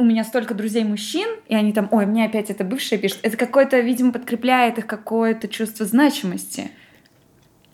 у 0.00 0.04
меня 0.04 0.24
столько 0.24 0.54
друзей 0.54 0.82
мужчин, 0.82 1.28
и 1.46 1.54
они 1.54 1.72
там, 1.72 1.88
ой, 1.92 2.06
мне 2.06 2.24
опять 2.24 2.48
это 2.48 2.64
бывшая 2.64 2.98
пишет. 2.98 3.18
Это 3.22 3.36
какое-то, 3.36 3.78
видимо, 3.80 4.12
подкрепляет 4.12 4.78
их 4.78 4.86
какое-то 4.86 5.46
чувство 5.46 5.84
значимости. 5.84 6.70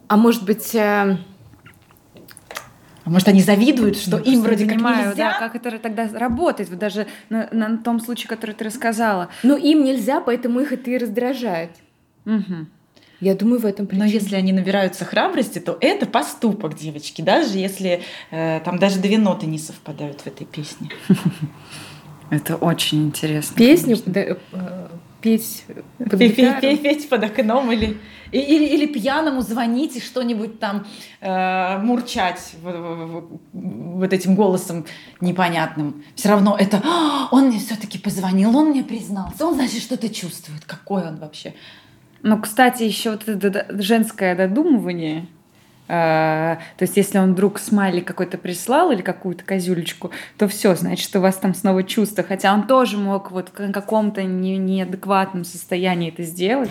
А 0.09 0.17
может 0.17 0.45
быть... 0.45 0.75
Э... 0.75 1.17
А 3.05 3.11
может, 3.11 3.29
они 3.29 3.41
завидуют, 3.41 3.97
что 3.97 4.19
им 4.19 4.41
вроде 4.41 4.67
как 4.67 4.79
нельзя? 4.79 5.15
Да, 5.15 5.39
как 5.39 5.55
это 5.55 5.79
тогда 5.79 6.09
работает, 6.13 6.69
вот 6.69 6.81
даже 6.81 7.07
на, 7.29 7.49
на 7.53 7.79
том 7.79 8.01
случае, 8.01 8.29
который 8.29 8.57
ты 8.57 8.65
рассказала. 8.65 9.29
Ну, 9.45 9.57
им 9.57 9.85
нельзя, 9.85 10.21
поэтому 10.21 10.59
их 10.59 10.73
это 10.73 10.91
и 10.91 10.99
раздражает. 10.99 11.71
Угу. 12.25 12.67
Я 13.21 13.37
думаю, 13.37 13.61
в 13.61 13.65
этом 13.65 13.87
причина. 13.87 14.07
Но 14.07 14.11
если 14.11 14.35
они 14.35 14.53
набираются 14.53 15.05
храбрости, 15.05 15.61
то 15.61 15.79
это 15.81 16.07
поступок, 16.07 16.75
девочки, 16.75 17.23
даже 17.23 17.57
если 17.57 18.03
э, 18.33 18.61
там 18.65 18.81
даже 18.81 18.99
две 18.99 19.19
ноты 19.19 19.47
не 19.47 19.59
совпадают 19.59 20.23
в 20.23 20.27
этой 20.27 20.45
песне. 20.45 20.91
Это 22.31 22.57
очень 22.57 23.07
интересно. 23.07 23.57
Песню 23.57 23.99
да, 24.05 24.21
э, 24.21 24.37
петь 25.21 25.65
под. 25.99 26.19
Петь, 26.19 26.83
петь 26.83 27.09
под 27.09 27.25
окном 27.25 27.71
или, 27.73 27.99
или, 28.33 28.65
или 28.65 28.87
пьяному 28.87 29.43
звонить 29.43 29.97
и 29.97 30.01
что-нибудь 30.01 30.59
там 30.59 30.87
э, 31.21 31.79
мурчать 31.79 32.55
вот 32.63 34.13
этим 34.13 34.35
голосом 34.35 34.87
непонятным. 35.21 36.05
Все 36.15 36.29
равно 36.29 36.57
это 36.59 36.83
«А, 36.85 37.29
он 37.31 37.49
мне 37.49 37.59
все-таки 37.59 37.99
позвонил, 37.99 38.57
он 38.57 38.71
мне 38.71 38.83
признался, 38.83 39.47
он 39.47 39.55
значит 39.55 39.83
что-то 39.83 40.09
чувствует. 40.09 40.65
Какой 40.65 41.07
он 41.07 41.17
вообще? 41.17 41.55
Ну, 42.23 42.41
кстати, 42.41 42.83
еще 42.83 43.13
вот 43.13 43.29
это 43.29 43.67
женское 43.71 44.35
додумывание, 44.35 45.29
то 45.87 46.59
есть, 46.81 46.97
если 46.97 47.19
он 47.19 47.33
вдруг 47.33 47.59
смайлик 47.59 48.07
какой-то 48.07 48.39
прислал 48.39 48.91
или 48.91 49.03
какую-то 49.03 49.45
козюлечку, 49.45 50.11
то 50.37 50.49
все, 50.49 50.75
значит, 50.75 51.15
у 51.15 51.21
вас 51.21 51.37
там 51.37 51.55
снова 51.55 51.83
чувство. 51.85 52.25
Хотя 52.25 52.53
он 52.55 52.67
тоже 52.67 52.97
мог 52.97 53.31
вот 53.31 53.51
в 53.57 53.73
каком-то 53.73 54.23
не, 54.23 54.57
неадекватном 54.59 55.45
состоянии 55.45 56.09
это 56.11 56.23
сделать. 56.23 56.71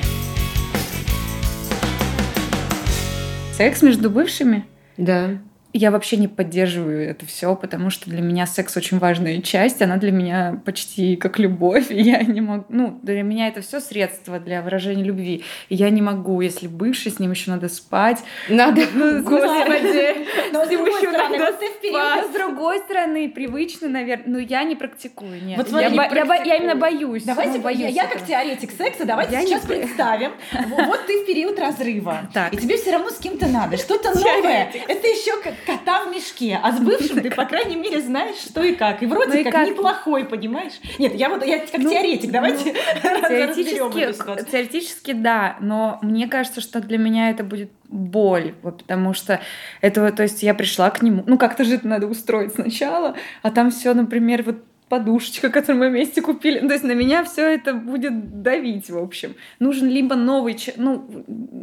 Секс 3.53 3.81
между 3.81 4.09
бывшими? 4.09 4.65
Да. 4.97 5.37
Я 5.77 5.91
вообще 5.91 6.17
не 6.17 6.27
поддерживаю 6.27 7.09
это 7.09 7.25
все, 7.25 7.55
потому 7.55 7.89
что 7.89 8.09
для 8.09 8.21
меня 8.21 8.47
секс 8.47 8.75
очень 8.77 8.99
важная 8.99 9.41
часть, 9.41 9.81
она 9.81 9.97
для 9.97 10.11
меня 10.11 10.61
почти 10.65 11.15
как 11.15 11.39
любовь, 11.39 11.87
и 11.91 12.01
я 12.01 12.21
не 12.23 12.41
могу, 12.41 12.65
ну, 12.69 12.99
для 13.03 13.23
меня 13.23 13.47
это 13.47 13.61
все 13.61 13.79
средство 13.79 14.39
для 14.39 14.61
выражения 14.61 15.03
любви, 15.03 15.43
и 15.69 15.75
я 15.75 15.89
не 15.89 16.01
могу, 16.01 16.41
если 16.41 16.67
бывший, 16.67 17.11
с 17.11 17.19
ним 17.19 17.31
еще 17.31 17.51
надо 17.51 17.69
спать. 17.69 18.23
Надо, 18.49 18.81
ну, 18.93 19.21
господи, 19.23 20.25
Но 20.51 20.65
с 20.65 20.69
другой 20.69 20.89
еще 20.89 21.09
стороны, 21.11 21.37
надо 21.37 21.57
Но 21.91 22.29
с 22.29 22.33
другой 22.33 22.79
стороны, 22.79 23.29
привычно, 23.29 23.87
наверное, 23.89 24.25
ну 24.27 24.39
я 24.39 24.63
не 24.63 24.75
практикую, 24.75 25.43
нет. 25.43 25.57
Вот 25.57 25.69
смотри, 25.69 25.89
я, 25.89 25.95
бо- 25.95 26.09
не 26.09 26.15
я 26.17 26.25
бо- 26.25 26.43
я 26.43 26.55
именно 26.55 26.75
боюсь. 26.75 27.23
Давайте, 27.23 27.57
ну, 27.57 27.63
боюсь 27.63 27.81
я, 27.81 27.87
я 27.89 28.07
как 28.07 28.25
теоретик 28.25 28.71
секса, 28.71 29.05
давайте 29.05 29.33
Я 29.33 29.41
не 29.41 29.47
сейчас 29.47 29.61
пр- 29.61 29.79
представим. 29.79 30.31
Вот 30.69 30.95
вот 30.95 31.05
ты 31.07 31.23
в 31.23 31.25
период 31.25 31.59
разрыва. 31.59 32.29
Так. 32.33 32.53
И 32.53 32.57
тебе 32.57 32.77
все 32.77 32.91
равно 32.91 33.09
с 33.09 33.17
кем-то 33.17 33.47
надо. 33.47 33.77
Что-то 33.77 34.17
новое. 34.17 34.71
Это 34.87 35.07
еще 35.07 35.41
как 35.41 35.53
кота 35.65 36.05
в 36.05 36.11
мешке. 36.13 36.59
А 36.61 36.71
с 36.71 36.79
бывшим 36.79 37.21
ты, 37.21 37.31
по 37.31 37.45
крайней 37.45 37.75
мере, 37.75 38.01
знаешь, 38.01 38.37
что 38.37 38.63
и 38.63 38.75
как. 38.75 39.03
И 39.03 39.05
вроде 39.05 39.31
Ну 39.31 39.39
и 39.39 39.43
как, 39.43 39.53
как? 39.53 39.67
неплохой, 39.67 40.25
понимаешь? 40.25 40.73
Нет, 40.99 41.15
я 41.15 41.29
вот 41.29 41.45
я 41.45 41.59
как 41.59 41.79
Ну, 41.79 41.89
теоретик. 41.89 42.31
Давайте 42.31 42.69
эту 43.03 43.27
Теоретически, 43.27 44.49
теоретически 44.51 45.11
да, 45.13 45.57
но 45.59 45.99
мне 46.01 46.27
кажется, 46.27 46.61
что 46.61 46.81
для 46.81 46.97
меня 46.97 47.29
это 47.29 47.43
будет 47.43 47.71
боль, 47.87 48.55
вот, 48.61 48.79
потому 48.79 49.13
что 49.13 49.39
этого, 49.81 50.11
то 50.11 50.23
есть 50.23 50.43
я 50.43 50.53
пришла 50.53 50.89
к 50.89 51.01
нему, 51.01 51.23
ну 51.25 51.37
как-то 51.37 51.63
же 51.63 51.75
это 51.75 51.87
надо 51.87 52.07
устроить 52.07 52.53
сначала, 52.53 53.15
а 53.41 53.51
там 53.51 53.71
все, 53.71 53.93
например, 53.93 54.43
вот 54.43 54.57
подушечка, 54.89 55.49
которую 55.51 55.79
мы 55.79 55.89
вместе 55.89 56.21
купили, 56.21 56.59
Ну, 56.59 56.67
то 56.67 56.73
есть 56.73 56.85
на 56.85 56.93
меня 56.93 57.23
все 57.23 57.47
это 57.53 57.73
будет 57.73 58.41
давить, 58.41 58.89
в 58.89 58.97
общем. 58.97 59.35
Нужен 59.59 59.89
либо 59.89 60.15
новый, 60.15 60.57
ну, 60.77 61.07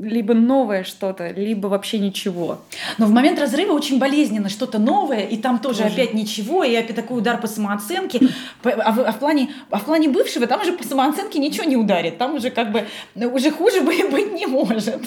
либо 0.03 0.35
новое 0.35 0.85
что-то, 0.85 1.31
либо 1.31 1.69
вообще 1.69 1.99
ничего. 1.99 2.61
Но 2.99 3.07
в 3.07 3.11
момент 3.11 3.39
разрыва 3.39 3.73
очень 3.73 3.99
болезненно 3.99 4.49
что-то 4.49 4.79
новое, 4.79 5.27
и 5.27 5.37
там 5.37 5.59
тоже, 5.59 5.83
Тоже. 5.83 5.95
опять 5.95 6.15
ничего, 6.15 6.65
и 6.65 6.75
опять 6.75 6.97
такой 6.97 7.19
удар 7.19 7.41
по 7.41 7.47
самооценке. 7.47 8.21
А 8.65 8.93
в, 8.93 9.01
а 9.01 9.13
в 9.13 9.19
плане, 9.19 9.51
а 9.71 9.79
в 9.79 9.85
плане 9.85 10.09
бывшего 10.09 10.47
там 10.47 10.61
уже 10.61 10.73
по 10.73 10.85
самооценке 10.85 11.39
ничего 11.39 11.65
не 11.65 11.77
ударит. 11.77 12.19
Там 12.19 12.35
уже 12.35 12.51
как 12.51 12.73
бы 12.73 12.87
ну, 13.15 13.33
уже 13.33 13.51
хуже 13.51 13.81
быть, 13.83 14.33
не 14.33 14.47
может. 14.47 15.01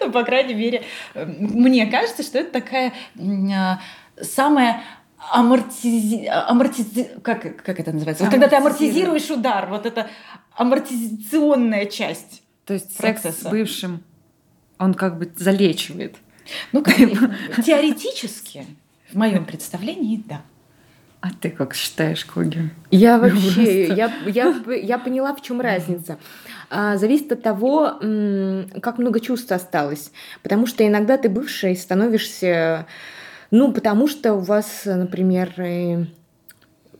Ну, 0.00 0.12
по 0.12 0.22
крайней 0.22 0.54
мере, 0.54 0.82
мне 1.14 1.86
кажется, 1.86 2.22
что 2.22 2.38
это 2.38 2.52
такая 2.52 2.92
а, 3.18 3.80
самая 4.20 4.82
амортизи... 5.30 6.26
амортизи... 6.26 7.10
Как, 7.22 7.62
как 7.62 7.80
это 7.80 7.92
называется? 7.92 8.24
Вот 8.24 8.30
когда 8.30 8.48
ты 8.48 8.56
амортизируешь 8.56 9.30
удар, 9.30 9.68
вот 9.68 9.86
это 9.86 10.08
амортизационная 10.54 11.86
часть. 11.86 12.42
То 12.64 12.74
есть 12.74 12.96
секс 12.96 13.20
с 13.20 13.22
Процесса. 13.24 13.50
бывшим, 13.50 14.02
он 14.78 14.94
как 14.94 15.18
бы 15.18 15.30
залечивает. 15.36 16.16
Ну, 16.72 16.82
как 16.82 16.96
бы, 16.98 17.34
теоретически, 17.64 18.66
в 19.10 19.14
моем 19.14 19.44
представлении, 19.44 20.22
да. 20.26 20.42
А 21.20 21.28
ты 21.40 21.50
как 21.50 21.74
считаешь, 21.74 22.24
Коги? 22.24 22.70
Я 22.90 23.16
вообще, 23.16 23.86
Просто. 23.86 23.94
я, 23.94 24.12
я, 24.26 24.54
я 24.74 24.98
поняла, 24.98 25.32
в 25.36 25.40
чем 25.40 25.60
разница. 25.60 26.18
А, 26.68 26.96
зависит 26.96 27.30
от 27.30 27.42
того, 27.42 27.98
как 28.80 28.98
много 28.98 29.20
чувств 29.20 29.52
осталось. 29.52 30.10
Потому 30.42 30.66
что 30.66 30.84
иногда 30.84 31.16
ты 31.16 31.28
бывший 31.28 31.76
становишься, 31.76 32.86
ну, 33.52 33.70
потому 33.72 34.08
что 34.08 34.32
у 34.34 34.40
вас, 34.40 34.82
например, 34.86 35.52
э, 35.58 36.06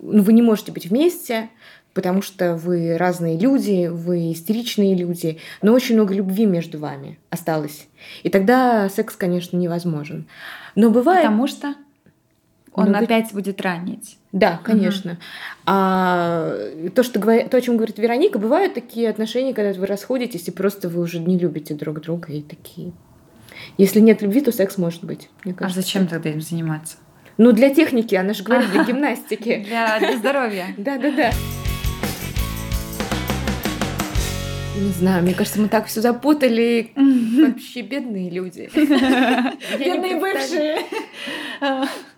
ну, 0.00 0.22
вы 0.22 0.32
не 0.34 0.42
можете 0.42 0.70
быть 0.70 0.86
вместе, 0.86 1.48
потому 1.94 2.20
что 2.22 2.56
вы 2.56 2.96
разные 2.98 3.38
люди, 3.38 3.88
вы 3.88 4.32
истеричные 4.32 4.94
люди, 4.94 5.38
но 5.62 5.72
очень 5.72 5.94
много 5.94 6.14
любви 6.14 6.44
между 6.44 6.78
вами 6.78 7.18
осталось. 7.30 7.88
И 8.22 8.28
тогда 8.28 8.88
секс, 8.90 9.16
конечно, 9.16 9.56
невозможен. 9.56 10.26
Но 10.74 10.90
бывает... 10.90 11.22
Потому 11.22 11.46
что 11.46 11.74
он 12.74 12.88
Много- 12.90 13.04
опять 13.04 13.32
будет 13.32 13.60
ранить. 13.60 14.18
Да, 14.32 14.60
конечно. 14.62 15.18
А 15.66 16.54
то, 16.94 17.02
что 17.02 17.18
говори- 17.18 17.48
то, 17.48 17.56
о 17.56 17.60
чем 17.60 17.76
говорит 17.76 17.98
Вероника, 17.98 18.38
бывают 18.38 18.74
такие 18.74 19.08
отношения, 19.08 19.54
когда 19.54 19.78
вы 19.78 19.86
расходитесь, 19.86 20.48
и 20.48 20.50
просто 20.50 20.88
вы 20.88 21.00
уже 21.00 21.18
не 21.18 21.38
любите 21.38 21.74
друг 21.74 22.00
друга, 22.00 22.32
и 22.32 22.42
такие. 22.42 22.92
Если 23.78 24.00
нет 24.00 24.22
любви, 24.22 24.40
то 24.40 24.52
секс 24.52 24.76
может 24.78 25.04
быть. 25.04 25.28
Мне 25.44 25.54
А 25.54 25.58
кажется. 25.58 25.80
зачем 25.80 26.06
тогда 26.06 26.30
им 26.30 26.40
заниматься? 26.40 26.96
Ну, 27.38 27.52
для 27.52 27.70
техники, 27.74 28.14
она 28.14 28.34
же 28.34 28.42
говорит, 28.44 28.70
для 28.70 28.84
гимнастики. 28.84 29.64
Для, 29.66 29.98
для 29.98 30.16
здоровья. 30.18 30.66
Да, 30.76 30.98
да, 30.98 31.10
да. 31.10 31.32
Не 34.76 34.90
знаю, 34.90 35.22
мне 35.22 35.32
кажется, 35.34 35.60
мы 35.60 35.68
так 35.68 35.86
все 35.86 36.00
запутали. 36.00 36.92
Вообще 36.96 37.82
бедные 37.82 38.30
люди. 38.30 38.68
Бедные 38.74 40.16
бывшие. 40.18 40.78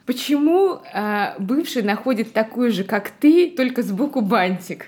Почему 0.06 0.80
а, 0.92 1.34
бывший 1.38 1.82
находит 1.82 2.32
такую 2.32 2.73
же, 2.73 2.84
как 2.84 3.11
ты, 3.11 3.50
только 3.50 3.82
сбоку 3.82 4.21
бантик? 4.21 4.86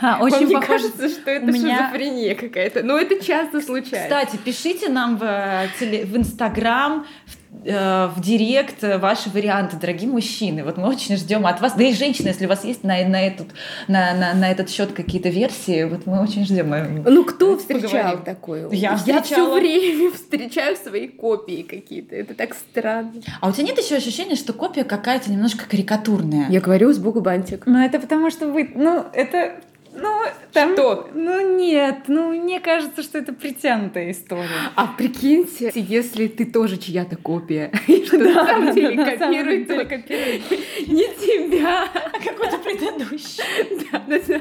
А, 0.00 0.18
Вам 0.18 0.22
очень 0.22 0.46
не 0.48 0.54
похоже. 0.54 0.88
кажется, 0.90 1.08
что 1.08 1.30
это 1.30 1.44
У 1.46 1.48
меня- 1.50 1.86
шизофрения 1.88 2.34
какая-то? 2.34 2.82
Но 2.82 2.98
это 2.98 3.24
часто 3.24 3.60
случается. 3.60 4.02
Кстати, 4.02 4.36
пишите 4.44 4.88
нам 4.88 5.16
в, 5.16 5.22
э, 5.22 5.68
теле- 5.78 6.04
в 6.04 6.16
Инстаграм, 6.16 7.06
в, 7.26 7.64
э, 7.64 8.08
в 8.08 8.20
Директ 8.20 8.82
э, 8.82 8.98
ваши 8.98 9.30
варианты, 9.30 9.76
дорогие 9.76 10.10
мужчины. 10.10 10.64
Вот 10.64 10.78
мы 10.78 10.88
очень 10.88 11.16
ждем 11.16 11.46
от 11.46 11.60
вас, 11.60 11.74
да 11.74 11.84
и 11.84 11.92
женщины, 11.94 12.26
если 12.28 12.46
у 12.46 12.48
вас 12.48 12.64
есть 12.64 12.82
на, 12.82 12.96
на, 13.06 13.24
этот, 13.24 13.46
на, 13.86 14.12
на, 14.14 14.34
на 14.34 14.50
этот 14.50 14.68
счет 14.68 14.92
какие-то 14.92 15.28
версии, 15.28 15.84
вот 15.84 16.06
мы 16.06 16.20
очень 16.20 16.44
ждем. 16.44 16.74
Ну, 17.04 17.24
кто 17.24 17.56
встречал 17.56 17.88
поговорим. 17.90 18.22
такое? 18.24 18.68
Я 18.70 18.96
все 18.96 19.20
встречала. 19.22 19.54
время 19.54 20.10
встречаю 20.10 20.76
свои 20.76 21.06
копии 21.06 21.62
какие-то. 21.62 22.16
Это 22.16 22.34
так 22.34 22.54
странно. 22.54 23.12
А 23.40 23.48
у 23.48 23.52
тебя 23.52 23.68
нет 23.68 23.78
еще 23.78 23.94
ощущения, 23.94 24.34
что 24.34 24.52
копия 24.52 24.82
какая-то 24.82 25.30
немножко 25.30 25.66
карикатурная? 25.68 26.48
Я 26.50 26.60
говорю, 26.60 26.92
сбоку 26.92 27.20
бантик. 27.20 27.62
Ну, 27.66 27.78
это 27.78 28.00
потому 28.00 28.30
что 28.32 28.48
вы, 28.48 28.68
ну, 28.74 29.04
это, 29.12 29.54
ну, 29.94 30.22
там... 30.52 30.72
Что? 30.74 31.08
Ну, 31.14 31.56
нет, 31.56 32.04
ну, 32.08 32.30
мне 32.30 32.60
кажется, 32.60 33.02
что 33.02 33.18
это 33.18 33.32
притянутая 33.32 34.10
история. 34.10 34.48
А 34.74 34.86
прикиньте, 34.86 35.70
если 35.74 36.26
ты 36.26 36.44
тоже 36.44 36.76
чья-то 36.76 37.16
копия, 37.16 37.72
и 37.86 38.04
что 38.04 38.18
на 38.18 38.46
самом 38.46 38.74
деле 38.74 39.04
копирует 39.04 39.44
деле 39.44 39.64
только 39.64 39.98
копирует. 39.98 40.50
не 40.86 41.04
тебя. 41.14 41.88
Какой-то 42.24 42.58
предыдущий. 42.58 43.42
Да-да-да. 43.92 44.40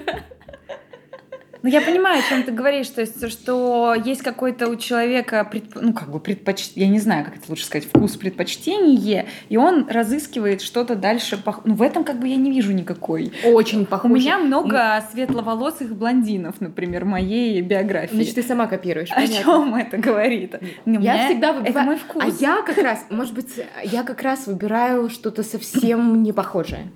Ну, 1.63 1.69
я 1.69 1.80
понимаю, 1.80 2.19
о 2.19 2.30
чем 2.30 2.43
ты 2.43 2.52
говоришь, 2.52 2.89
то 2.89 2.99
есть, 2.99 3.26
что 3.32 3.95
есть 4.06 4.21
какой-то 4.21 4.67
у 4.67 4.76
человека, 4.76 5.47
предп- 5.49 5.80
ну, 5.82 5.93
как 5.93 6.12
бы 6.12 6.19
предпоч... 6.19 6.71
я 6.76 6.89
не 6.89 6.99
знаю, 6.99 7.23
как 7.23 7.38
это 7.38 7.45
лучше 7.47 7.63
сказать, 7.65 7.88
вкус 7.88 8.17
предпочтение, 8.17 9.28
и 9.47 9.56
он 9.56 9.88
разыскивает 9.89 10.62
что-то 10.62 10.95
дальше. 10.95 11.38
пох- 11.43 11.62
Ну, 11.63 11.76
в 11.76 11.82
этом 11.82 12.04
как 12.04 12.19
бы 12.19 12.28
я 12.28 12.36
не 12.36 12.52
вижу 12.52 12.73
никакой. 12.73 13.32
Очень 13.45 13.84
У 13.84 13.86
похоже. 13.86 14.13
меня 14.13 14.38
много 14.39 15.02
светловолосых 15.13 15.95
блондинов, 15.95 16.60
например, 16.60 17.06
моей 17.06 17.62
биографии. 17.62 18.15
Значит, 18.15 18.36
ты 18.36 18.43
сама 18.43 18.67
копируешь. 18.67 19.10
О 19.12 19.15
понятно. 19.15 19.36
чем 19.38 19.76
это 19.76 19.97
говорит? 19.97 20.56
Ну, 20.86 20.99
у 20.99 21.02
Я 21.02 21.13
меня- 21.13 21.26
всегда 21.28 21.49
Это 21.52 21.60
выбираю... 21.62 21.86
мой 21.86 21.95
вкус. 21.95 22.23
А 22.23 22.28
я 22.43 22.62
как 22.63 22.78
раз, 22.78 23.06
может 23.10 23.34
быть, 23.34 23.47
я 23.86 24.04
как 24.04 24.21
раз 24.21 24.47
выбираю 24.47 25.10
что-то 25.10 25.43
совсем 25.43 26.23
не 26.23 26.34
похожее. 26.34 26.91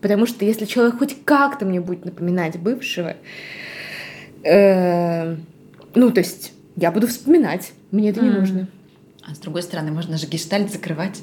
Потому 0.00 0.26
что 0.26 0.44
если 0.44 0.64
человек 0.64 0.98
хоть 0.98 1.24
как-то 1.24 1.64
мне 1.64 1.80
будет 1.80 2.04
напоминать 2.04 2.56
бывшего, 2.58 3.16
э, 4.44 5.36
ну, 5.94 6.10
то 6.10 6.20
есть 6.20 6.52
я 6.76 6.90
буду 6.90 7.06
вспоминать, 7.06 7.72
мне 7.90 8.10
это 8.10 8.20
не 8.20 8.30
нужно. 8.30 8.68
А 9.24 9.34
с 9.34 9.38
другой 9.38 9.62
стороны, 9.62 9.92
можно 9.92 10.18
же 10.18 10.26
гештальт 10.26 10.72
закрывать. 10.72 11.20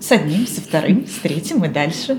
С 0.00 0.10
одним, 0.12 0.46
со 0.46 0.60
вторым, 0.60 1.06
с 1.06 1.20
третьим 1.20 1.64
и 1.64 1.68
дальше. 1.68 2.18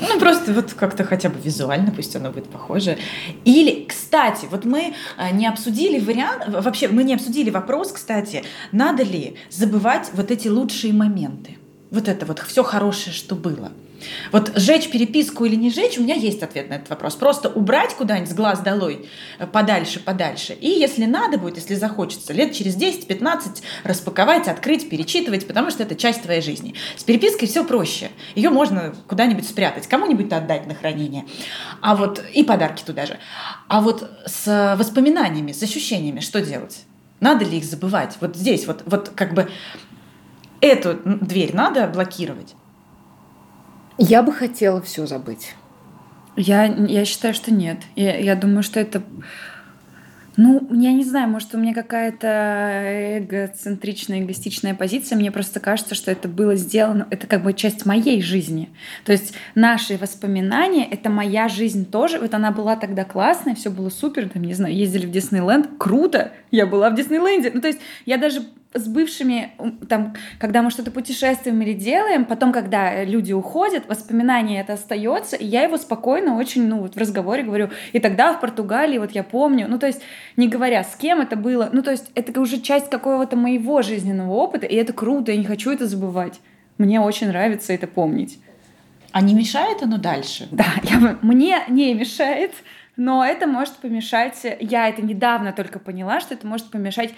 Ну, 0.00 0.18
просто 0.18 0.52
вот 0.52 0.72
как-то 0.72 1.04
хотя 1.04 1.28
бы 1.28 1.38
визуально, 1.40 1.90
пусть 1.90 2.14
оно 2.16 2.30
будет 2.30 2.46
похоже. 2.46 2.98
Или, 3.44 3.84
кстати, 3.84 4.46
вот 4.50 4.64
мы 4.64 4.94
а, 5.16 5.30
не 5.30 5.46
обсудили 5.46 5.98
вариант, 5.98 6.44
вообще 6.48 6.88
мы 6.88 7.04
не 7.04 7.14
обсудили 7.14 7.50
вопрос, 7.50 7.92
кстати, 7.92 8.44
надо 8.72 9.02
ли 9.02 9.36
забывать 9.50 10.10
вот 10.14 10.30
эти 10.30 10.48
лучшие 10.48 10.92
моменты. 10.92 11.58
Вот 11.90 12.08
это 12.08 12.24
вот 12.26 12.38
все 12.40 12.62
хорошее, 12.62 13.14
что 13.14 13.34
было. 13.34 13.70
Вот 14.30 14.52
сжечь 14.56 14.90
переписку 14.90 15.44
или 15.44 15.54
не 15.54 15.70
сжечь, 15.70 15.98
у 15.98 16.02
меня 16.02 16.14
есть 16.14 16.42
ответ 16.42 16.68
на 16.68 16.74
этот 16.74 16.90
вопрос. 16.90 17.14
Просто 17.14 17.48
убрать 17.48 17.94
куда-нибудь 17.94 18.30
с 18.30 18.34
глаз 18.34 18.60
долой, 18.60 19.08
э, 19.38 19.46
подальше, 19.46 20.00
подальше. 20.00 20.54
И 20.54 20.68
если 20.68 21.04
надо 21.04 21.38
будет, 21.38 21.56
если 21.56 21.74
захочется, 21.74 22.32
лет 22.32 22.52
через 22.52 22.76
10-15 22.76 23.62
распаковать, 23.84 24.48
открыть, 24.48 24.88
перечитывать, 24.88 25.46
потому 25.46 25.70
что 25.70 25.82
это 25.82 25.94
часть 25.94 26.22
твоей 26.22 26.42
жизни. 26.42 26.74
С 26.96 27.04
перепиской 27.04 27.48
все 27.48 27.64
проще. 27.64 28.10
Ее 28.34 28.50
можно 28.50 28.94
куда-нибудь 29.08 29.46
спрятать, 29.46 29.86
кому-нибудь 29.86 30.32
отдать 30.32 30.66
на 30.66 30.74
хранение. 30.74 31.24
А 31.80 31.96
вот 31.96 32.22
и 32.32 32.44
подарки 32.44 32.82
туда 32.82 33.06
же. 33.06 33.18
А 33.68 33.80
вот 33.80 34.10
с 34.26 34.76
воспоминаниями, 34.78 35.52
с 35.52 35.62
ощущениями 35.62 36.20
что 36.20 36.40
делать? 36.40 36.84
Надо 37.20 37.44
ли 37.44 37.58
их 37.58 37.64
забывать? 37.64 38.16
Вот 38.20 38.36
здесь 38.36 38.66
вот, 38.66 38.82
вот 38.86 39.12
как 39.14 39.34
бы 39.34 39.48
эту 40.60 40.98
дверь 41.04 41.54
надо 41.54 41.86
блокировать. 41.86 42.54
Я 43.98 44.22
бы 44.22 44.32
хотела 44.32 44.80
все 44.80 45.06
забыть. 45.06 45.54
Я, 46.36 46.64
я 46.64 47.04
считаю, 47.04 47.34
что 47.34 47.52
нет. 47.52 47.78
Я, 47.94 48.16
я 48.18 48.34
думаю, 48.34 48.62
что 48.62 48.80
это... 48.80 49.02
Ну, 50.38 50.66
я 50.72 50.94
не 50.94 51.04
знаю, 51.04 51.28
может, 51.28 51.54
у 51.54 51.58
меня 51.58 51.74
какая-то 51.74 53.18
эгоцентричная, 53.18 54.20
эгоистичная 54.20 54.74
позиция. 54.74 55.16
Мне 55.18 55.30
просто 55.30 55.60
кажется, 55.60 55.94
что 55.94 56.10
это 56.10 56.26
было 56.26 56.56
сделано, 56.56 57.06
это 57.10 57.26
как 57.26 57.42
бы 57.42 57.52
часть 57.52 57.84
моей 57.84 58.22
жизни. 58.22 58.70
То 59.04 59.12
есть 59.12 59.34
наши 59.54 59.98
воспоминания— 59.98 60.88
это 60.90 61.10
моя 61.10 61.48
жизнь 61.50 61.84
тоже. 61.84 62.18
Вот 62.18 62.32
она 62.32 62.50
была 62.50 62.76
тогда 62.76 63.04
классная, 63.04 63.54
все 63.54 63.70
было 63.70 63.90
супер, 63.90 64.30
там, 64.30 64.42
не 64.44 64.54
знаю, 64.54 64.74
ездили 64.74 65.04
в 65.04 65.10
Диснейленд, 65.10 65.68
круто, 65.76 66.32
я 66.50 66.66
была 66.66 66.88
в 66.88 66.94
Диснейленде. 66.94 67.50
Ну, 67.52 67.60
то 67.60 67.68
есть 67.68 67.80
я 68.06 68.16
даже 68.16 68.42
с 68.74 68.86
бывшими, 68.88 69.52
там, 69.88 70.14
когда 70.38 70.62
мы 70.62 70.70
что-то 70.70 70.90
путешествуем 70.90 71.60
или 71.62 71.72
делаем, 71.72 72.24
потом, 72.24 72.52
когда 72.52 73.04
люди 73.04 73.32
уходят, 73.32 73.86
воспоминание 73.88 74.60
это 74.60 74.74
остается, 74.74 75.36
и 75.36 75.46
я 75.46 75.62
его 75.62 75.76
спокойно 75.76 76.36
очень, 76.36 76.66
ну, 76.66 76.80
вот 76.80 76.94
в 76.94 76.98
разговоре 76.98 77.42
говорю, 77.42 77.70
и 77.92 77.98
тогда 77.98 78.32
в 78.32 78.40
Португалии, 78.40 78.98
вот 78.98 79.12
я 79.12 79.22
помню, 79.22 79.66
ну, 79.68 79.78
то 79.78 79.86
есть, 79.86 80.00
не 80.36 80.48
говоря, 80.48 80.84
с 80.84 80.96
кем 80.96 81.20
это 81.20 81.36
было, 81.36 81.68
ну, 81.72 81.82
то 81.82 81.90
есть, 81.90 82.10
это 82.14 82.40
уже 82.40 82.60
часть 82.60 82.90
какого-то 82.90 83.36
моего 83.36 83.82
жизненного 83.82 84.32
опыта, 84.32 84.66
и 84.66 84.74
это 84.74 84.92
круто, 84.92 85.32
я 85.32 85.38
не 85.38 85.44
хочу 85.44 85.70
это 85.70 85.86
забывать. 85.86 86.40
Мне 86.78 87.00
очень 87.00 87.28
нравится 87.28 87.72
это 87.72 87.86
помнить. 87.86 88.38
А 89.12 89.20
не 89.20 89.34
мешает 89.34 89.82
оно 89.82 89.98
дальше? 89.98 90.48
Да, 90.50 90.66
я, 90.82 91.18
мне 91.20 91.62
не 91.68 91.94
мешает, 91.94 92.52
но 92.96 93.24
это 93.24 93.46
может 93.46 93.74
помешать, 93.74 94.44
я 94.60 94.88
это 94.88 95.02
недавно 95.02 95.52
только 95.52 95.78
поняла, 95.78 96.20
что 96.20 96.34
это 96.34 96.46
может 96.46 96.70
помешать 96.70 97.12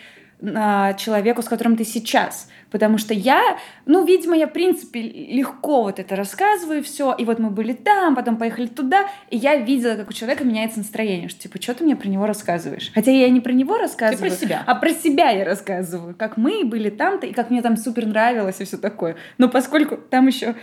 человеку, 0.99 1.43
с 1.43 1.47
которым 1.47 1.77
ты 1.77 1.85
сейчас. 1.85 2.49
Потому 2.75 2.99
что 2.99 3.15
я, 3.15 3.57
ну, 3.87 4.05
видимо, 4.05 4.37
я, 4.37 4.49
в 4.49 4.53
принципе, 4.53 5.01
легко 5.01 5.85
вот 5.85 6.01
это 6.01 6.17
рассказываю, 6.17 6.83
все. 6.83 7.15
И 7.17 7.25
вот 7.25 7.39
мы 7.39 7.51
были 7.51 7.73
там, 7.73 8.17
потом 8.17 8.37
поехали 8.37 8.67
туда, 8.67 9.07
и 9.31 9.37
я 9.37 9.55
видела, 9.55 9.95
как 9.95 10.11
у 10.11 10.13
человека 10.13 10.43
меняется 10.43 10.79
настроение, 10.79 11.29
что 11.29 11.43
типа, 11.43 11.63
что 11.63 11.75
ты 11.75 11.85
мне 11.85 11.95
про 11.95 12.09
него 12.09 12.27
рассказываешь? 12.27 12.91
Хотя 12.93 13.13
я 13.13 13.29
не 13.29 13.41
про 13.41 13.53
него 13.53 13.79
рассказываю, 13.79 14.29
ты 14.29 14.37
про 14.37 14.47
себя. 14.47 14.65
а 14.67 14.75
про 14.75 14.91
себя 14.91 15.31
я 15.31 15.45
рассказываю, 15.45 16.17
как 16.17 16.37
мы 16.37 16.65
были 16.65 16.91
там-то, 16.91 17.29
и 17.29 17.33
как 17.33 17.51
мне 17.51 17.63
там 17.63 17.77
супер 17.77 18.07
нравилось 18.07 18.61
и 18.61 18.65
все 18.65 18.77
такое. 18.77 19.15
Но 19.39 19.49
поскольку 19.49 19.97
там 19.97 20.27
еще 20.27 20.57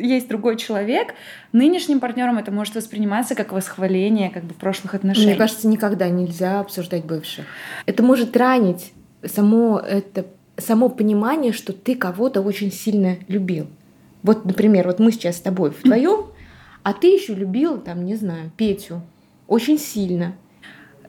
есть 0.00 0.26
другой 0.26 0.56
человек, 0.56 1.14
нынешним 1.52 2.00
партнером 2.00 2.38
это 2.38 2.50
может 2.50 2.76
восприниматься 2.76 3.34
как 3.34 3.52
восхваление 3.52 4.30
как 4.30 4.44
бы 4.44 4.54
прошлых 4.54 4.94
отношений. 4.94 5.26
Мне 5.26 5.36
кажется, 5.36 5.68
никогда 5.68 6.08
нельзя 6.08 6.60
обсуждать 6.60 7.04
бывших. 7.04 7.44
Это 7.84 8.02
может 8.02 8.34
ранить 8.34 8.94
само 9.24 9.78
это 9.78 10.26
само 10.56 10.88
понимание, 10.88 11.52
что 11.52 11.72
ты 11.72 11.94
кого-то 11.94 12.40
очень 12.40 12.72
сильно 12.72 13.16
любил. 13.28 13.68
Вот, 14.22 14.44
например, 14.44 14.86
вот 14.86 14.98
мы 14.98 15.12
сейчас 15.12 15.36
с 15.36 15.40
тобой 15.40 15.70
вдвоем, 15.70 16.26
а 16.82 16.92
ты 16.92 17.06
еще 17.06 17.34
любил, 17.34 17.78
там, 17.78 18.04
не 18.04 18.16
знаю, 18.16 18.50
Петю 18.56 19.02
очень 19.46 19.78
сильно. 19.78 20.34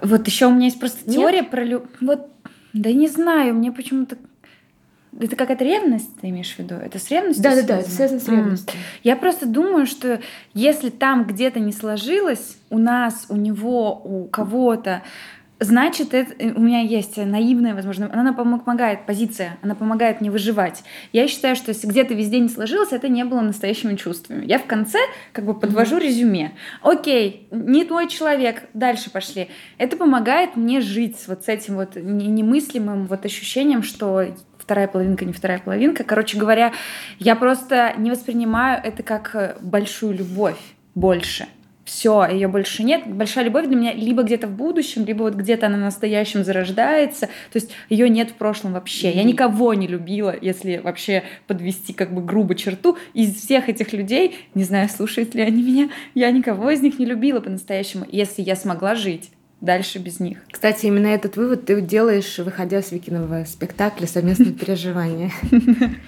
Вот 0.02 0.28
еще 0.28 0.46
у 0.46 0.52
меня 0.52 0.66
есть 0.66 0.80
просто 0.80 1.00
Нет? 1.10 1.16
теория 1.16 1.44
про 1.44 1.64
люб... 1.64 1.88
Вот, 2.00 2.28
да 2.74 2.92
не 2.92 3.08
знаю, 3.08 3.56
мне 3.56 3.72
почему-то 3.72 4.18
это 5.20 5.36
какая-то 5.36 5.64
ревность, 5.64 6.16
ты 6.22 6.30
имеешь 6.30 6.54
в 6.54 6.60
виду? 6.60 6.76
Это 6.76 7.00
с 7.00 7.10
ревностью? 7.10 7.44
Да, 7.44 7.56
да, 7.56 7.64
да, 7.64 7.78
это 7.80 7.90
связано 7.90 8.20
с 8.20 8.28
ревностью. 8.28 8.78
Mm. 8.78 9.00
Я 9.04 9.16
просто 9.16 9.48
думаю, 9.48 9.88
что 9.88 10.22
если 10.54 10.90
там 10.90 11.26
где-то 11.26 11.60
не 11.60 11.74
сложилось 11.74 12.58
у 12.70 12.78
нас, 12.78 13.26
у 13.30 13.36
него, 13.36 14.00
у 14.04 14.26
кого-то, 14.26 15.02
значит, 15.60 16.14
это, 16.14 16.34
э, 16.40 16.52
у 16.54 16.60
меня 16.60 16.82
есть 16.82 17.18
наивная, 17.18 17.76
возможно, 17.76 18.10
она 18.12 18.34
помогает, 18.34 19.06
позиция, 19.06 19.58
она 19.62 19.76
помогает 19.76 20.22
мне 20.22 20.32
выживать. 20.32 20.84
Я 21.14 21.28
считаю, 21.28 21.56
что 21.56 21.70
если 21.70 21.88
где-то 21.88 22.14
везде 22.14 22.40
не 22.40 22.50
сложилось, 22.50 22.92
это 22.92 23.10
не 23.10 23.24
было 23.24 23.42
настоящими 23.42 23.96
чувствами. 23.96 24.46
Я 24.46 24.60
в 24.60 24.66
конце 24.66 25.00
как 25.32 25.46
бы 25.46 25.54
подвожу 25.54 25.98
mm-hmm. 25.98 26.04
резюме. 26.04 26.52
Окей, 26.82 27.48
не 27.52 27.84
твой 27.86 28.08
человек, 28.08 28.64
дальше 28.74 29.10
пошли. 29.10 29.50
Это 29.78 29.98
помогает 29.98 30.56
мне 30.56 30.82
жить 30.82 31.18
вот 31.28 31.44
с 31.44 31.48
этим 31.48 31.76
вот 31.76 31.96
немыслимым 31.96 33.06
вот 33.06 33.26
ощущением, 33.26 33.84
что 33.84 34.26
вторая 34.58 34.88
половинка, 34.88 35.26
не 35.26 35.34
вторая 35.34 35.60
половинка. 35.60 36.04
Короче 36.04 36.38
говоря, 36.38 36.74
я 37.18 37.36
просто 37.36 37.94
не 37.98 38.12
воспринимаю 38.12 38.82
это 38.84 39.04
как 39.04 39.58
большую 39.62 40.18
любовь 40.18 40.60
больше 40.96 41.48
все, 41.90 42.24
ее 42.32 42.48
больше 42.48 42.84
нет. 42.84 43.08
Большая 43.08 43.46
любовь 43.46 43.66
для 43.66 43.76
меня 43.76 43.94
либо 43.94 44.22
где-то 44.22 44.46
в 44.46 44.52
будущем, 44.52 45.06
либо 45.06 45.24
вот 45.24 45.34
где-то 45.34 45.66
она 45.66 45.78
настоящем 45.78 46.44
зарождается. 46.44 47.26
То 47.26 47.56
есть 47.56 47.72
ее 47.90 48.08
нет 48.10 48.30
в 48.30 48.34
прошлом 48.36 48.74
вообще. 48.74 49.12
Я 49.12 49.24
никого 49.24 49.74
не 49.74 49.88
любила, 49.88 50.36
если 50.40 50.78
вообще 50.78 51.24
подвести 51.48 51.94
как 51.94 52.14
бы 52.14 52.22
грубо 52.22 52.54
черту. 52.54 52.98
Из 53.16 53.36
всех 53.36 53.70
этих 53.70 53.92
людей, 53.92 54.38
не 54.54 54.64
знаю, 54.64 54.88
слушают 54.88 55.34
ли 55.34 55.42
они 55.42 55.64
меня, 55.64 55.90
я 56.14 56.30
никого 56.30 56.70
из 56.70 56.82
них 56.82 57.00
не 57.00 57.06
любила 57.06 57.40
по-настоящему, 57.40 58.06
если 58.08 58.44
я 58.44 58.56
смогла 58.56 58.94
жить 58.94 59.32
дальше 59.62 60.00
без 60.00 60.20
них. 60.20 60.40
Кстати, 60.52 60.86
именно 60.86 61.08
этот 61.08 61.36
вывод 61.36 61.66
ты 61.66 61.82
делаешь, 61.82 62.38
выходя 62.40 62.82
с 62.82 62.92
Викиного 62.92 63.44
спектакля 63.46 64.08
«Совместные 64.08 64.54
переживания». 64.54 65.32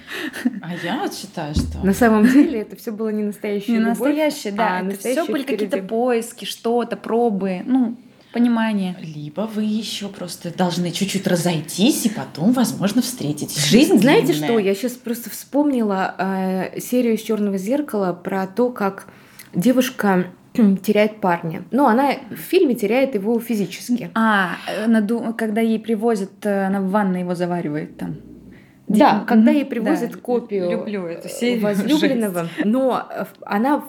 А 0.62 0.74
я 0.84 1.00
вот 1.00 1.14
считаю, 1.14 1.54
что... 1.54 1.84
На 1.84 1.92
самом 1.92 2.26
деле 2.26 2.60
это 2.60 2.76
все 2.76 2.92
было 2.92 3.10
не 3.10 3.22
настоящее. 3.22 3.78
Не 3.78 3.84
настоящее, 3.84 4.52
да. 4.52 4.78
А 4.78 4.84
это 4.84 4.96
все 4.96 5.24
были 5.26 5.42
какие-то 5.42 5.78
поиски, 5.82 6.44
что-то, 6.44 6.96
пробы, 6.96 7.62
ну, 7.66 7.96
понимание. 8.32 8.96
Либо 9.00 9.42
вы 9.42 9.64
еще 9.64 10.08
просто 10.08 10.56
должны 10.56 10.90
чуть-чуть 10.90 11.26
разойтись 11.26 12.06
и 12.06 12.08
потом, 12.08 12.52
возможно, 12.52 13.02
встретитесь. 13.02 13.66
Жизнь 13.66 13.98
Знаете 13.98 14.32
длинная. 14.32 14.48
что? 14.48 14.58
Я 14.58 14.74
сейчас 14.74 14.92
просто 14.92 15.30
вспомнила 15.30 16.14
э, 16.16 16.80
серию 16.80 17.14
из 17.14 17.22
Черного 17.22 17.58
зеркала 17.58 18.12
про 18.12 18.46
то, 18.46 18.70
как 18.70 19.08
девушка 19.54 20.28
теряет 20.82 21.20
парня. 21.20 21.64
Но 21.70 21.86
она 21.86 22.12
в 22.30 22.36
фильме 22.36 22.74
теряет 22.74 23.14
его 23.14 23.38
физически. 23.38 24.10
А, 24.14 24.56
наду... 24.86 25.34
когда 25.36 25.60
ей 25.60 25.78
привозят, 25.78 26.44
э, 26.44 26.66
она 26.66 26.80
в 26.80 26.90
ванной 26.90 27.20
его 27.20 27.34
заваривает 27.34 27.96
там. 27.96 28.16
Да, 28.88 29.24
когда 29.26 29.50
ей 29.50 29.64
привозят 29.64 30.12
да, 30.12 30.18
копию 30.18 30.70
люблю 30.70 31.06
эту 31.06 31.28
серию. 31.28 31.62
возлюбленного, 31.62 32.44
Жесть. 32.44 32.64
но 32.64 33.08
она 33.42 33.82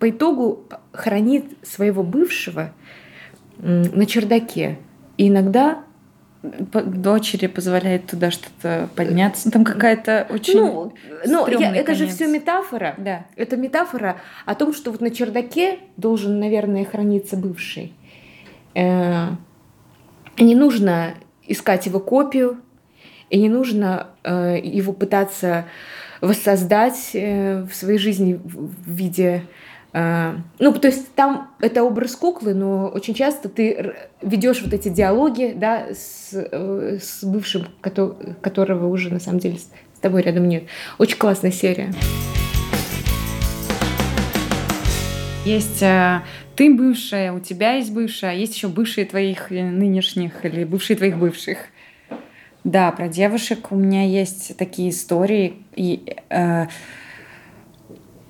по 0.00 0.10
итогу 0.10 0.66
хранит 0.92 1.44
своего 1.62 2.02
бывшего 2.02 2.72
на 3.58 4.06
чердаке. 4.06 4.78
И 5.16 5.28
иногда 5.28 5.84
дочери 6.44 7.46
позволяет 7.46 8.06
туда 8.06 8.30
что-то 8.30 8.88
подняться. 8.94 9.50
Там 9.50 9.64
какая-то 9.64 10.26
очень 10.30 10.58
Ну, 10.58 10.92
ну 11.26 11.46
я, 11.48 11.74
это 11.74 11.92
конец. 11.92 11.98
же 11.98 12.06
все 12.06 12.26
метафора. 12.26 12.94
Да. 12.98 13.24
Это 13.36 13.56
метафора 13.56 14.20
о 14.44 14.54
том, 14.54 14.74
что 14.74 14.90
вот 14.90 15.00
на 15.00 15.10
чердаке 15.10 15.78
должен, 15.96 16.38
наверное, 16.38 16.84
храниться 16.84 17.36
бывший. 17.36 17.94
Э, 18.74 19.28
не 20.38 20.54
нужно 20.54 21.14
искать 21.46 21.86
его 21.86 22.00
копию, 22.00 22.58
и 23.30 23.40
не 23.40 23.48
нужно 23.48 24.08
э, 24.22 24.58
его 24.62 24.92
пытаться 24.92 25.64
воссоздать 26.20 27.10
э, 27.14 27.62
в 27.62 27.74
своей 27.74 27.98
жизни 27.98 28.34
в 28.42 28.90
виде 28.90 29.42
а, 29.42 29.63
ну, 29.94 30.72
то 30.72 30.88
есть 30.88 31.14
там 31.14 31.50
это 31.60 31.84
образ 31.84 32.16
куклы, 32.16 32.52
но 32.52 32.88
очень 32.88 33.14
часто 33.14 33.48
ты 33.48 33.94
ведешь 34.22 34.60
вот 34.62 34.74
эти 34.74 34.88
диалоги, 34.88 35.54
да, 35.56 35.86
с, 35.92 36.30
э, 36.32 36.98
с 37.00 37.22
бывшим, 37.22 37.66
которого 37.80 38.88
уже 38.88 39.12
на 39.12 39.20
самом 39.20 39.38
деле 39.38 39.58
с 39.58 40.00
тобой 40.00 40.22
рядом 40.22 40.48
нет. 40.48 40.64
Очень 40.98 41.16
классная 41.16 41.52
серия. 41.52 41.92
Есть 45.44 45.82
э, 45.82 46.22
ты 46.56 46.74
бывшая, 46.74 47.32
у 47.32 47.38
тебя 47.38 47.74
есть 47.74 47.92
бывшая, 47.92 48.30
а 48.30 48.34
есть 48.34 48.56
еще 48.56 48.66
бывшие 48.68 49.06
твоих 49.06 49.50
нынешних 49.50 50.44
или 50.44 50.64
бывшие 50.64 50.96
твоих 50.96 51.18
бывших. 51.18 51.58
Да, 52.64 52.90
про 52.92 53.08
девушек 53.08 53.70
у 53.70 53.76
меня 53.76 54.04
есть 54.04 54.56
такие 54.56 54.90
истории. 54.90 55.54
И, 55.76 56.16
э, 56.30 56.66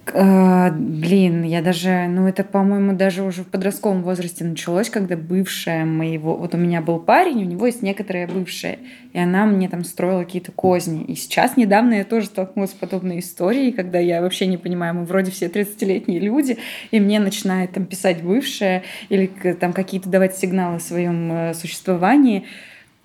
Uh, 0.06 0.70
блин, 0.70 1.44
я 1.44 1.62
даже, 1.62 2.06
ну 2.08 2.28
это, 2.28 2.44
по-моему, 2.44 2.94
даже 2.94 3.22
уже 3.22 3.42
в 3.42 3.46
подростковом 3.46 4.02
возрасте 4.02 4.44
началось, 4.44 4.90
когда 4.90 5.16
бывшая 5.16 5.86
моего, 5.86 6.36
вот 6.36 6.54
у 6.54 6.58
меня 6.58 6.82
был 6.82 6.98
парень, 6.98 7.38
у 7.38 7.46
него 7.46 7.66
есть 7.66 7.80
некоторая 7.80 8.28
бывшая, 8.28 8.78
и 9.12 9.18
она 9.18 9.46
мне 9.46 9.68
там 9.68 9.82
строила 9.82 10.22
какие-то 10.24 10.52
козни. 10.52 11.04
И 11.04 11.14
сейчас 11.14 11.56
недавно 11.56 11.94
я 11.94 12.04
тоже 12.04 12.26
столкнулась 12.26 12.72
с 12.72 12.74
подобной 12.74 13.20
историей, 13.20 13.72
когда 13.72 13.98
я 13.98 14.20
вообще 14.20 14.46
не 14.46 14.58
понимаю, 14.58 14.94
мы 14.94 15.04
вроде 15.04 15.30
все 15.30 15.46
30-летние 15.46 16.20
люди, 16.20 16.58
и 16.90 17.00
мне 17.00 17.18
начинает 17.18 17.72
там 17.72 17.86
писать 17.86 18.22
бывшая 18.22 18.82
или 19.08 19.26
там 19.58 19.72
какие-то 19.72 20.10
давать 20.10 20.36
сигналы 20.36 20.76
о 20.76 20.80
своем 20.80 21.32
э, 21.32 21.54
существовании, 21.54 22.44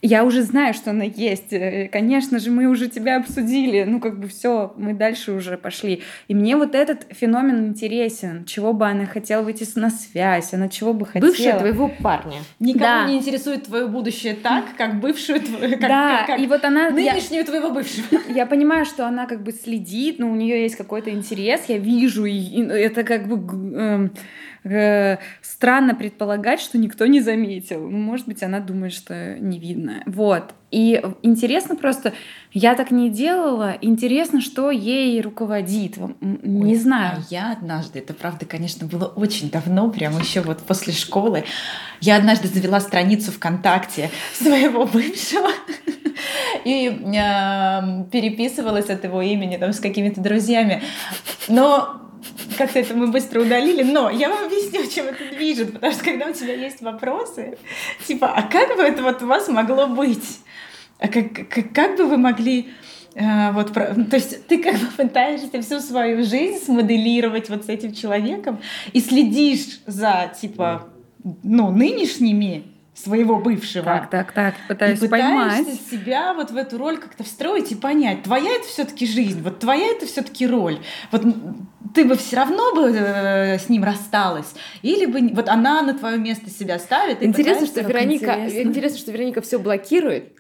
я 0.02 0.24
уже 0.24 0.44
знаю, 0.44 0.74
что 0.74 0.92
она 0.92 1.04
есть. 1.04 1.52
Э, 1.52 1.90
конечно 1.92 2.40
же, 2.40 2.52
мы 2.52 2.68
уже 2.68 2.88
тебя 2.88 3.18
обсудили. 3.18 3.84
Ну, 3.84 4.00
как 4.00 4.20
бы 4.20 4.28
все, 4.28 4.74
мы 4.78 4.94
дальше 4.94 5.34
уже 5.34 5.58
пошли. 5.58 6.04
И 6.28 6.36
мне 6.36 6.56
вот 6.56 6.76
этот 6.76 7.06
феномен 7.12 7.68
интересен. 7.68 8.46
Чего 8.46 8.74
бы 8.74 8.88
она 8.88 9.06
хотела 9.06 9.42
выйти 9.42 9.68
на 9.76 9.90
связь, 9.90 10.54
она 10.54 10.70
чего 10.70 10.94
бы 10.94 11.06
хотела. 11.06 11.30
Бывшая 11.30 11.60
твоего 11.60 11.90
парня. 12.02 12.40
Никого 12.60 12.86
да. 12.86 13.08
не 13.08 13.18
интересует 13.18 13.64
твое 13.64 13.88
будущее 13.88 14.36
так, 14.36 14.66
как 14.78 15.00
бывшую 15.00 15.42
твою. 15.42 15.72
Как, 15.72 15.82
да, 15.82 16.18
как, 16.20 16.28
как 16.28 16.40
и 16.40 16.48
вот 16.48 16.64
она... 16.64 16.90
Нынешнюю 16.90 17.42
я, 17.42 17.44
твоего 17.44 17.72
бывшего. 17.72 18.06
Я 18.30 18.46
понимаю, 18.46 18.86
что 18.86 19.06
она 19.06 19.26
как 19.26 19.44
бы 19.44 19.52
следит, 19.52 20.20
но 20.20 20.32
у 20.32 20.36
нее 20.36 20.62
есть 20.62 20.76
какой-то 20.76 21.12
интерес. 21.12 21.66
Я 21.68 21.78
вижу, 21.78 22.26
и 22.26 22.62
это 22.62 23.04
как 23.04 23.28
бы... 23.28 23.70
Э, 23.76 24.10
странно 24.64 25.96
предполагать, 25.96 26.60
что 26.60 26.78
никто 26.78 27.06
не 27.06 27.22
заметил. 27.22 27.90
Ну, 27.90 27.98
может 27.98 28.28
быть, 28.28 28.44
она 28.44 28.60
думает, 28.60 28.94
что 28.94 29.38
не 29.40 29.60
видно. 29.60 30.04
Вот. 30.06 30.54
И 30.72 31.02
интересно 31.24 31.76
просто, 31.76 32.14
я 32.54 32.76
так 32.76 32.92
не 32.92 33.10
делала, 33.10 33.76
интересно, 33.82 34.40
что 34.40 34.70
ей 34.70 35.20
руководит. 35.22 35.98
Не 36.22 36.74
Ой, 36.74 36.76
знаю. 36.76 37.18
А 37.18 37.24
я 37.30 37.52
однажды, 37.54 38.00
это 38.00 38.14
правда, 38.14 38.46
конечно, 38.46 38.86
было 38.86 39.06
очень 39.06 39.50
давно, 39.50 39.90
прямо 39.90 40.20
еще 40.20 40.42
вот 40.42 40.60
после 40.60 40.94
школы, 40.94 41.44
я 42.02 42.18
однажды 42.18 42.48
завела 42.48 42.80
страницу 42.82 43.32
ВКонтакте 43.32 44.12
своего 44.34 44.86
бывшего 44.86 45.50
и 46.66 46.88
э, 46.88 48.04
переписывалась 48.12 48.90
от 48.90 49.04
его 49.04 49.24
имени 49.24 49.58
там 49.58 49.74
с 49.74 49.80
какими-то 49.80 50.22
друзьями. 50.22 50.84
Но 51.48 52.09
как-то 52.58 52.80
это 52.80 52.94
мы 52.94 53.08
быстро 53.08 53.42
удалили, 53.42 53.84
но 53.84 54.10
я 54.10 54.30
вам 54.30 54.46
объясню, 54.46 54.86
чем 54.88 55.08
это 55.08 55.24
движет, 55.34 55.74
потому 55.74 55.94
что 55.94 56.04
когда 56.04 56.28
у 56.28 56.34
тебя 56.34 56.54
есть 56.54 56.82
вопросы, 56.82 57.58
типа, 58.08 58.28
а 58.28 58.44
как 58.44 58.76
бы 58.76 58.84
это 58.84 59.02
вот 59.04 59.22
у 59.24 59.28
вас 59.28 59.48
могло 59.48 59.88
быть? 59.88 60.40
А 61.00 61.08
как, 61.08 61.50
как, 61.50 61.72
как 61.74 61.98
бы 61.98 62.06
вы 62.06 62.18
могли 62.18 62.70
э, 63.16 63.52
вот, 63.52 63.74
то 63.74 64.08
есть 64.12 64.48
ты 64.48 64.62
как 64.62 64.76
бы 64.76 64.88
пытаешься 64.98 65.62
всю 65.62 65.80
свою 65.80 66.24
жизнь 66.24 66.64
смоделировать 66.64 67.50
вот 67.50 67.66
с 67.66 67.70
этим 67.70 67.94
человеком 67.94 68.60
и 68.92 69.00
следишь 69.00 69.80
за, 69.86 70.34
типа, 70.40 70.90
ну, 71.44 71.72
нынешними 71.72 72.66
своего 73.04 73.38
бывшего. 73.38 73.86
Так, 73.86 74.10
так, 74.10 74.32
так, 74.34 74.56
пытаюсь 74.68 75.02
и 75.02 75.08
поймать. 75.08 75.68
себя 75.90 76.34
вот 76.34 76.52
в 76.52 76.58
эту 76.58 76.78
роль 76.78 76.98
как-то 76.98 77.24
встроить 77.24 77.72
и 77.72 77.76
понять, 77.76 78.24
твоя 78.24 78.56
это 78.56 78.68
все-таки 78.68 79.06
жизнь, 79.06 79.42
вот 79.42 79.60
твоя 79.60 79.88
это 79.88 80.06
все-таки 80.06 80.46
роль. 80.46 80.80
Вот 81.12 81.24
ты 81.94 82.06
бы 82.06 82.16
все 82.16 82.38
равно 82.38 82.74
бы 82.74 82.92
э, 82.92 83.58
с 83.60 83.70
ним 83.70 83.84
рассталась, 83.84 84.54
или 84.82 85.06
бы 85.06 85.34
вот 85.34 85.50
она 85.50 85.82
на 85.82 85.94
твое 85.94 86.18
место 86.18 86.50
себя 86.50 86.80
ставит. 86.80 87.24
Интересно, 87.24 87.68
что 87.68 87.82
Вероника, 87.82 88.46
интересно. 88.46 88.70
интересно, 88.70 88.98
что 88.98 89.12
Вероника 89.12 89.42
все 89.42 89.60
блокирует, 89.60 90.34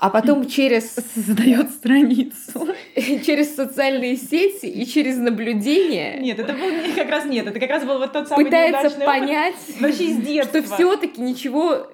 а 0.00 0.08
потом 0.08 0.48
через... 0.48 0.94
Создает 1.14 1.70
страницу. 1.70 2.68
Через 2.96 3.54
социальные 3.54 4.16
сети 4.16 4.66
и 4.66 4.86
через 4.86 5.18
наблюдение. 5.18 6.18
Нет, 6.18 6.38
это 6.38 6.54
был 6.54 6.70
как 6.96 7.10
раз 7.10 7.26
нет, 7.26 7.46
это 7.46 7.60
как 7.60 7.68
раз 7.68 7.84
был 7.84 7.98
вот 7.98 8.12
тот 8.12 8.28
самый 8.28 8.46
Пытается 8.46 8.98
понять, 9.00 9.56
вообще 9.78 10.04
из 10.04 10.16
детства. 10.26 10.62
что 10.62 10.74
все-таки 10.74 11.20
ничего 11.20 11.86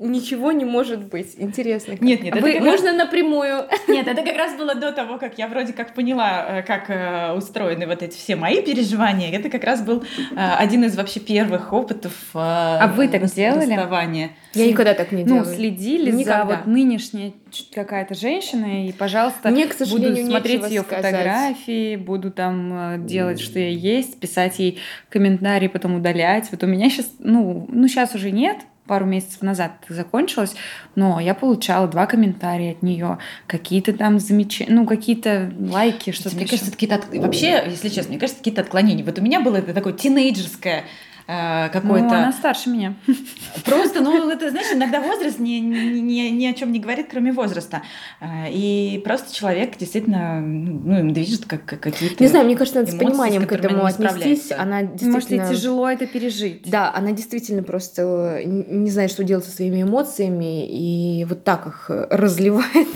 ничего 0.00 0.52
не 0.52 0.64
может 0.64 1.04
быть. 1.04 1.34
Интересно. 1.36 1.94
Как. 1.94 2.02
Нет, 2.02 2.22
нет, 2.22 2.40
Вы, 2.40 2.54
это 2.54 2.64
можно 2.64 2.88
раз... 2.88 2.96
напрямую. 2.96 3.66
Нет, 3.88 4.06
это 4.06 4.22
как 4.22 4.36
раз 4.36 4.56
было 4.56 4.74
до 4.74 4.92
того, 4.92 5.18
как 5.18 5.38
я 5.38 5.48
вроде 5.48 5.72
как 5.72 5.94
поняла, 5.94 6.58
э, 6.58 6.62
как 6.62 6.90
э, 6.90 7.32
устроены 7.32 7.86
вот 7.86 8.02
эти 8.02 8.16
все 8.16 8.36
мои 8.36 8.62
переживания. 8.62 9.30
Это 9.30 9.48
как 9.48 9.64
раз 9.64 9.82
был 9.82 10.02
э, 10.02 10.34
один 10.36 10.84
из 10.84 10.96
вообще 10.96 11.20
первых 11.20 11.72
опытов 11.72 12.12
А 12.34 12.92
вы 12.94 13.08
так 13.08 13.24
делали? 13.26 13.74
Расставания. 13.74 14.30
Я 14.54 14.66
никогда 14.66 14.94
так 14.94 15.12
не 15.12 15.24
делала. 15.24 15.44
Ну, 15.44 15.54
следили 15.54 16.10
никогда. 16.10 16.40
за 16.40 16.44
вот 16.44 16.66
нынешняя 16.66 17.32
какая-то 17.74 18.14
женщина, 18.14 18.86
и, 18.86 18.92
пожалуйста, 18.92 19.50
Мне, 19.50 19.66
к 19.66 19.78
буду 19.88 20.14
смотреть 20.16 20.68
ее 20.68 20.82
сказать. 20.82 21.14
фотографии, 21.14 21.96
буду 21.96 22.30
там 22.30 23.06
делать, 23.06 23.40
что 23.40 23.58
я 23.58 23.68
есть, 23.68 24.18
писать 24.20 24.58
ей 24.58 24.78
комментарии, 25.08 25.68
потом 25.68 25.96
удалять. 25.96 26.48
Вот 26.50 26.62
у 26.62 26.66
меня 26.66 26.90
сейчас, 26.90 27.10
ну, 27.18 27.66
ну 27.70 27.88
сейчас 27.88 28.14
уже 28.14 28.30
нет, 28.30 28.58
пару 28.86 29.06
месяцев 29.06 29.42
назад 29.42 29.72
закончилось, 29.88 30.54
но 30.94 31.20
я 31.20 31.34
получала 31.34 31.88
два 31.88 32.06
комментария 32.06 32.72
от 32.72 32.82
нее, 32.82 33.18
какие-то 33.46 33.92
там 33.92 34.18
замечания, 34.18 34.72
ну, 34.72 34.86
какие-то 34.86 35.52
лайки, 35.58 36.12
что-то. 36.12 36.36
Мне 36.36 36.44
еще. 36.44 36.52
кажется, 36.52 36.72
какие-то 36.72 36.96
от... 36.96 37.14
вообще, 37.14 37.64
если 37.66 37.88
честно, 37.88 38.10
мне 38.10 38.20
кажется, 38.20 38.38
какие-то 38.38 38.62
отклонения. 38.62 39.04
Вот 39.04 39.18
у 39.18 39.22
меня 39.22 39.40
было 39.40 39.56
это 39.56 39.74
такое 39.74 39.92
тинейджерское 39.92 40.84
э, 41.26 41.68
какой-то... 41.70 42.06
Ну, 42.06 42.14
она 42.14 42.32
старше 42.32 42.70
меня. 42.70 42.94
Просто, 43.64 44.00
ну, 44.00 44.30
это, 44.30 44.50
знаешь, 44.50 44.72
иногда 44.72 45.00
возраст 45.00 45.38
ни, 45.38 45.58
ни, 45.58 46.28
ни 46.30 46.46
о 46.46 46.52
чем 46.52 46.72
не 46.72 46.80
говорит, 46.80 47.08
кроме 47.10 47.32
возраста. 47.32 47.82
Э, 48.20 48.50
и 48.50 49.00
просто 49.04 49.34
человек 49.34 49.76
действительно, 49.76 50.40
ну, 50.40 50.98
им 50.98 51.12
движет 51.12 51.46
как, 51.46 51.64
как 51.64 51.80
какие-то 51.80 52.22
Не 52.22 52.28
знаю, 52.28 52.44
мне 52.46 52.56
кажется, 52.56 52.80
надо 52.80 52.92
с 52.92 52.94
пониманием 52.94 53.46
к 53.46 53.52
этому 53.52 53.84
отнестись. 53.84 54.52
Она 54.52 54.82
действительно... 54.82 55.12
Может, 55.12 55.30
ей 55.30 55.40
тяжело 55.40 55.88
это 55.88 56.06
пережить. 56.06 56.62
Да, 56.70 56.92
она 56.94 57.12
действительно 57.12 57.62
просто 57.62 58.42
не 58.44 58.90
знает, 58.90 59.10
что 59.10 59.24
делать 59.24 59.44
со 59.44 59.50
своими 59.50 59.82
эмоциями, 59.82 60.66
и 60.66 61.24
вот 61.24 61.44
так 61.44 61.66
их 61.66 61.90
разливает. 62.10 62.88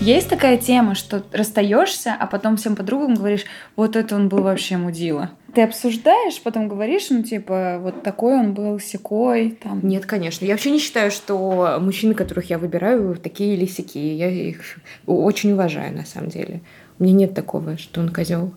Есть 0.00 0.28
такая 0.28 0.58
тема, 0.58 0.94
что 0.94 1.24
расстаешься, 1.32 2.14
а 2.18 2.26
потом 2.28 2.56
всем 2.56 2.76
подругам 2.76 3.16
говоришь, 3.16 3.44
вот 3.74 3.96
это 3.96 4.14
он 4.14 4.28
был 4.28 4.42
вообще 4.42 4.76
мудила. 4.76 5.32
Ты 5.54 5.62
обсуждаешь, 5.62 6.40
потом 6.40 6.68
говоришь, 6.68 7.08
ну, 7.10 7.24
типа, 7.24 7.78
вот 7.82 8.04
такой 8.04 8.38
он 8.38 8.54
был, 8.54 8.78
секой, 8.78 9.58
там. 9.60 9.80
Нет, 9.82 10.06
конечно. 10.06 10.44
Я 10.44 10.52
вообще 10.52 10.70
не 10.70 10.78
считаю, 10.78 11.10
что 11.10 11.78
мужчины, 11.80 12.14
которых 12.14 12.48
я 12.48 12.58
выбираю, 12.58 13.16
такие 13.16 13.54
или 13.54 13.66
сякие. 13.66 14.16
Я 14.16 14.30
их 14.30 14.60
очень 15.06 15.52
уважаю, 15.52 15.94
на 15.94 16.06
самом 16.06 16.28
деле. 16.28 16.60
У 17.00 17.02
меня 17.02 17.14
нет 17.14 17.34
такого, 17.34 17.76
что 17.76 18.00
он 18.00 18.10
козел. 18.10 18.52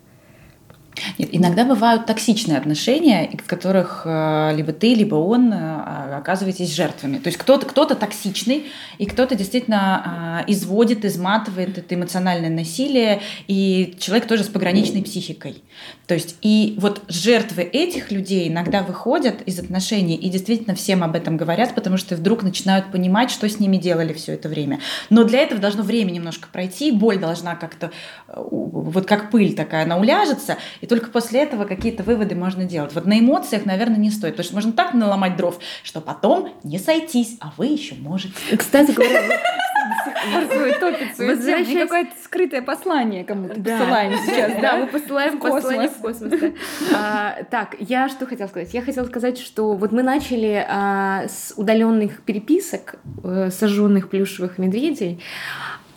Нет, 1.18 1.30
иногда 1.32 1.66
бывают 1.66 2.06
токсичные 2.06 2.58
отношения, 2.58 3.30
в 3.44 3.48
которых 3.48 4.04
э, 4.06 4.54
либо 4.56 4.74
ты, 4.74 4.94
либо 4.94 5.16
он 5.16 5.52
э, 5.52 6.16
оказываетесь 6.18 6.74
жертвами. 6.74 7.18
То 7.18 7.28
есть 7.28 7.38
кто-то 7.38 7.66
кто 7.66 7.86
токсичный, 7.86 8.68
и 8.98 9.06
кто-то 9.06 9.36
действительно 9.36 10.44
э, 10.48 10.52
изводит, 10.52 11.06
изматывает 11.06 11.78
это 11.78 11.96
эмоциональное 11.96 12.50
насилие, 12.50 13.22
и 13.48 13.96
человек 14.00 14.28
тоже 14.28 14.44
с 14.44 14.48
пограничной 14.48 15.04
психикой. 15.04 15.64
То 16.08 16.14
есть 16.14 16.36
и 16.42 16.76
вот 16.78 17.02
жертвы 17.08 17.64
этих 17.64 18.12
людей 18.12 18.48
иногда 18.50 18.84
выходят 18.84 19.42
из 19.44 19.60
отношений 19.60 20.16
и 20.16 20.30
действительно 20.30 20.76
всем 20.76 21.04
об 21.04 21.16
этом 21.16 21.38
говорят, 21.38 21.74
потому 21.74 21.98
что 21.98 22.16
вдруг 22.16 22.44
начинают 22.44 22.92
понимать, 22.92 23.32
что 23.32 23.48
с 23.48 23.60
ними 23.60 23.78
делали 23.78 24.14
все 24.14 24.34
это 24.34 24.50
время. 24.50 24.80
Но 25.10 25.24
для 25.24 25.40
этого 25.40 25.60
должно 25.60 25.84
время 25.84 26.12
немножко 26.12 26.48
пройти, 26.52 26.92
боль 26.92 27.18
должна 27.18 27.56
как-то, 27.56 27.92
вот 28.28 29.06
как 29.06 29.32
пыль 29.32 29.56
такая, 29.56 29.86
она 29.86 29.98
уляжется, 29.98 30.58
и 30.82 30.88
только 30.88 31.10
после 31.10 31.42
этого 31.42 31.66
какие-то 31.66 32.04
выводы 32.04 32.36
можно 32.36 32.66
делать. 32.66 32.94
Вот 32.94 33.06
на 33.06 33.20
эмоциях, 33.20 33.66
наверное, 33.66 33.98
не 33.98 34.10
стоит, 34.10 34.34
потому 34.34 34.46
что 34.46 34.56
можно 34.56 34.72
так 34.74 34.94
наломать 34.94 35.38
дров, 35.38 35.60
что 35.84 36.02
потом 36.02 36.50
не 36.64 36.80
сойтись, 36.80 37.38
а 37.40 37.54
вы 37.58 37.68
еще 37.68 37.96
можете. 37.96 38.34
Кстати 38.58 38.92
говоря, 38.92 39.22
свою 40.52 40.74
топицу. 40.80 41.24
Мы 41.24 41.76
какое-то 41.76 42.12
скрытое 42.24 42.62
послание 42.62 43.24
кому-то 43.24 43.56
посылаем 43.56 44.14
сейчас. 44.26 44.62
Да, 44.62 44.78
мы 44.78 44.88
посылаем 44.88 45.40
послание 45.40 45.90
в 45.90 45.98
космос. 46.02 46.34
А, 46.94 47.44
так, 47.50 47.76
я 47.80 48.10
что 48.10 48.26
хотела 48.26 48.48
сказать? 48.48 48.74
Я 48.74 48.82
хотела 48.82 49.06
сказать, 49.06 49.38
что 49.38 49.74
вот 49.74 49.92
мы 49.92 50.04
начали 50.04 50.66
а, 50.68 51.28
с 51.28 51.54
удаленных 51.56 52.22
переписок 52.24 52.96
э, 53.24 53.50
сожженных 53.52 54.10
плюшевых 54.10 54.58
медведей, 54.58 55.22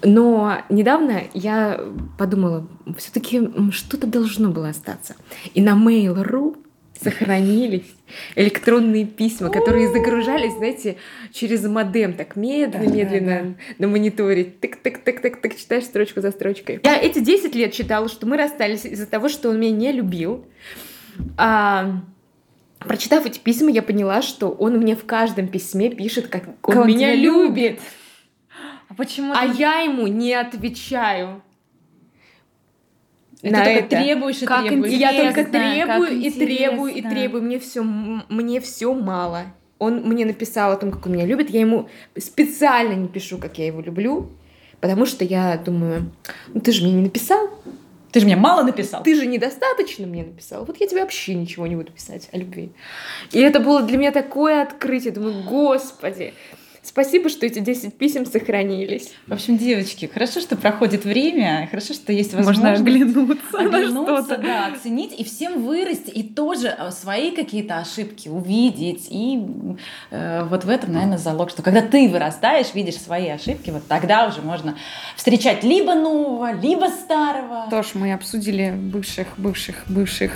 но 0.05 0.59
недавно 0.69 1.23
я 1.33 1.81
подумала, 2.19 2.69
все-таки 2.99 3.51
что-то 3.73 4.07
должно 4.07 4.51
было 4.51 4.69
остаться. 4.69 5.17
И 5.55 5.63
на 5.63 5.71
Mail.ru 5.71 6.57
сохранились 7.01 7.95
электронные 8.37 9.07
письма, 9.07 9.51
которые 9.51 9.93
загружались, 9.93 10.55
знаете, 10.55 10.97
через 11.33 11.65
модем, 11.65 12.15
так 12.15 12.37
медленно-медленно 12.37 13.57
на 13.79 13.89
мониторе. 13.89 14.53
Тык-тык-тык-тык-тык, 14.61 15.57
читаешь 15.57 15.85
строчку 15.85 16.21
за 16.21 16.31
строчкой. 16.31 16.81
Я 16.83 16.97
эти 16.97 17.21
10 17.21 17.55
лет 17.55 17.73
читала, 17.73 18.09
что 18.09 18.27
мы 18.27 18.37
расстались 18.37 18.85
из-за 18.85 19.07
того, 19.07 19.29
что 19.29 19.51
он 19.51 19.61
меня 19.61 19.73
не 19.73 19.93
любил. 19.93 20.47
А, 21.37 22.03
прочитав 22.79 23.27
эти 23.27 23.39
письма, 23.39 23.71
я 23.71 23.83
поняла, 23.83 24.23
что 24.23 24.51
он 24.51 24.77
мне 24.79 24.97
в 24.97 25.05
каждом 25.05 25.49
письме 25.49 25.91
пишет, 25.91 26.29
как 26.29 26.49
он, 26.49 26.55
как 26.61 26.83
он 26.83 26.89
меня 26.89 27.15
любит. 27.15 27.81
А 28.89 28.95
почему? 28.95 29.33
А 29.35 29.45
я 29.45 29.81
ему 29.81 30.07
не 30.07 30.35
отвечаю. 30.35 31.43
Это 33.43 33.53
на 33.53 33.65
это. 33.65 33.89
требуешь 33.97 34.43
и 34.43 34.47
как 34.47 34.67
требуешь. 34.67 34.93
Я 34.93 35.13
только 35.13 35.45
требую 35.45 36.13
и 36.13 36.31
требую 36.31 36.95
и 36.95 37.03
требую. 37.03 37.43
Мне 37.43 37.59
все, 37.59 37.83
мне 37.83 38.61
все 38.61 38.95
мало. 38.95 39.45
Он 39.79 40.03
мне 40.03 40.25
написал 40.25 40.73
о 40.73 40.77
том, 40.77 40.91
как 40.91 41.05
он 41.07 41.13
меня 41.13 41.27
любит. 41.27 41.51
Я 41.51 41.61
ему 41.61 41.89
специально 42.17 42.95
не 42.95 43.09
пишу, 43.09 43.39
как 43.39 43.59
я 43.59 43.67
его 43.67 43.83
люблю, 43.83 44.31
потому 44.81 45.05
что 45.05 45.25
я 45.25 45.59
думаю, 45.59 46.11
ну 46.49 46.61
ты 46.61 46.73
же 46.73 46.85
мне 46.85 46.95
не 46.95 47.03
написал. 47.03 47.51
Ты 48.13 48.21
же 48.21 48.27
мне 48.27 48.37
мало 48.37 48.63
написал. 48.63 49.03
Ты 49.03 49.17
же 49.17 49.27
недостаточно 49.27 50.07
мне 50.07 50.23
написал. 50.23 50.65
Вот 50.65 50.81
я 50.81 50.87
тебе 50.87 51.01
вообще 51.01 51.35
ничего 51.35 51.67
не 51.67 51.75
буду 51.75 51.91
писать 51.91 52.29
о 52.33 52.39
любви. 52.39 52.71
И 53.33 53.41
это 53.41 53.59
было 53.59 53.83
для 53.83 53.99
меня 53.99 54.13
такое 54.13 54.63
открытие. 54.63 55.13
Думаю, 55.13 55.43
господи, 55.43 56.33
Спасибо, 56.85 57.31
что 57.31 57.47
эти 57.47 57.61
10 57.61 57.95
писем 57.95 58.27
сохранились. 58.27 59.13
В 59.27 59.33
общем, 59.33 59.57
девочки, 59.57 60.05
хорошо, 60.13 60.41
что 60.41 60.55
проходит 60.55 61.05
время, 61.07 61.67
хорошо, 61.71 61.95
что 61.95 62.13
есть 62.13 62.35
возможность 62.35 62.81
Можно 62.81 62.93
оглянуться, 62.93 63.59
оглянуться 63.59 64.13
на 64.13 64.23
что-то. 64.23 64.43
да, 64.43 64.67
оценить 64.67 65.19
и 65.19 65.25
всем 65.25 65.65
вырасти, 65.65 66.11
и 66.11 66.23
тоже 66.23 66.77
э, 66.79 66.91
свои 66.91 67.31
какие-то 67.31 67.79
ошибки 67.79 68.29
увидеть. 68.29 69.09
И 69.11 69.43
э, 70.11 70.45
вот 70.45 70.65
в 70.65 70.69
этом, 70.69 70.93
наверное, 70.93 71.17
залог, 71.17 71.49
что 71.49 71.63
когда 71.63 71.81
ты 71.81 72.07
вырастаешь, 72.09 72.75
видишь 72.75 72.97
свои 72.97 73.29
ошибки, 73.29 73.71
вот 73.71 73.87
тогда 73.89 74.29
уже 74.29 74.43
можно 74.43 74.77
встречать 75.17 75.65
либо 75.65 75.95
нового, 75.95 76.53
либо 76.53 76.89
старого. 76.89 77.67
Тоже 77.71 77.91
мы 77.95 78.13
обсудили 78.13 78.75
бывших, 78.77 79.29
бывших, 79.39 79.85
бывших, 79.89 80.33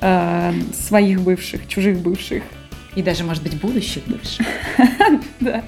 э, 0.00 0.52
своих 0.72 1.20
бывших, 1.20 1.68
чужих 1.68 1.98
бывших. 1.98 2.42
И 2.94 3.02
даже, 3.02 3.24
может 3.24 3.42
быть, 3.42 3.58
будущих 3.58 4.04
бывших. 4.06 4.46
Да. 5.40 5.62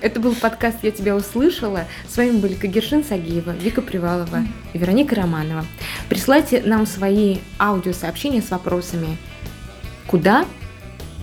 Это 0.00 0.20
был 0.20 0.34
подкаст 0.34 0.78
«Я 0.82 0.90
тебя 0.90 1.16
услышала». 1.16 1.84
С 2.06 2.16
вами 2.16 2.32
были 2.32 2.54
Кагершин 2.54 3.02
Сагиева, 3.04 3.52
Вика 3.52 3.80
Привалова 3.80 4.42
и 4.72 4.78
Вероника 4.78 5.14
Романова. 5.14 5.64
Присылайте 6.08 6.62
нам 6.62 6.86
свои 6.86 7.38
аудиосообщения 7.58 8.42
с 8.42 8.50
вопросами. 8.50 9.16
Куда? 10.06 10.44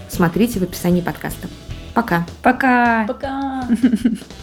Смотрите 0.09 0.59
в 0.59 0.63
описании 0.63 1.01
подкаста. 1.01 1.47
Пока. 1.93 2.25
Пока. 2.41 3.05
Пока! 3.07 3.67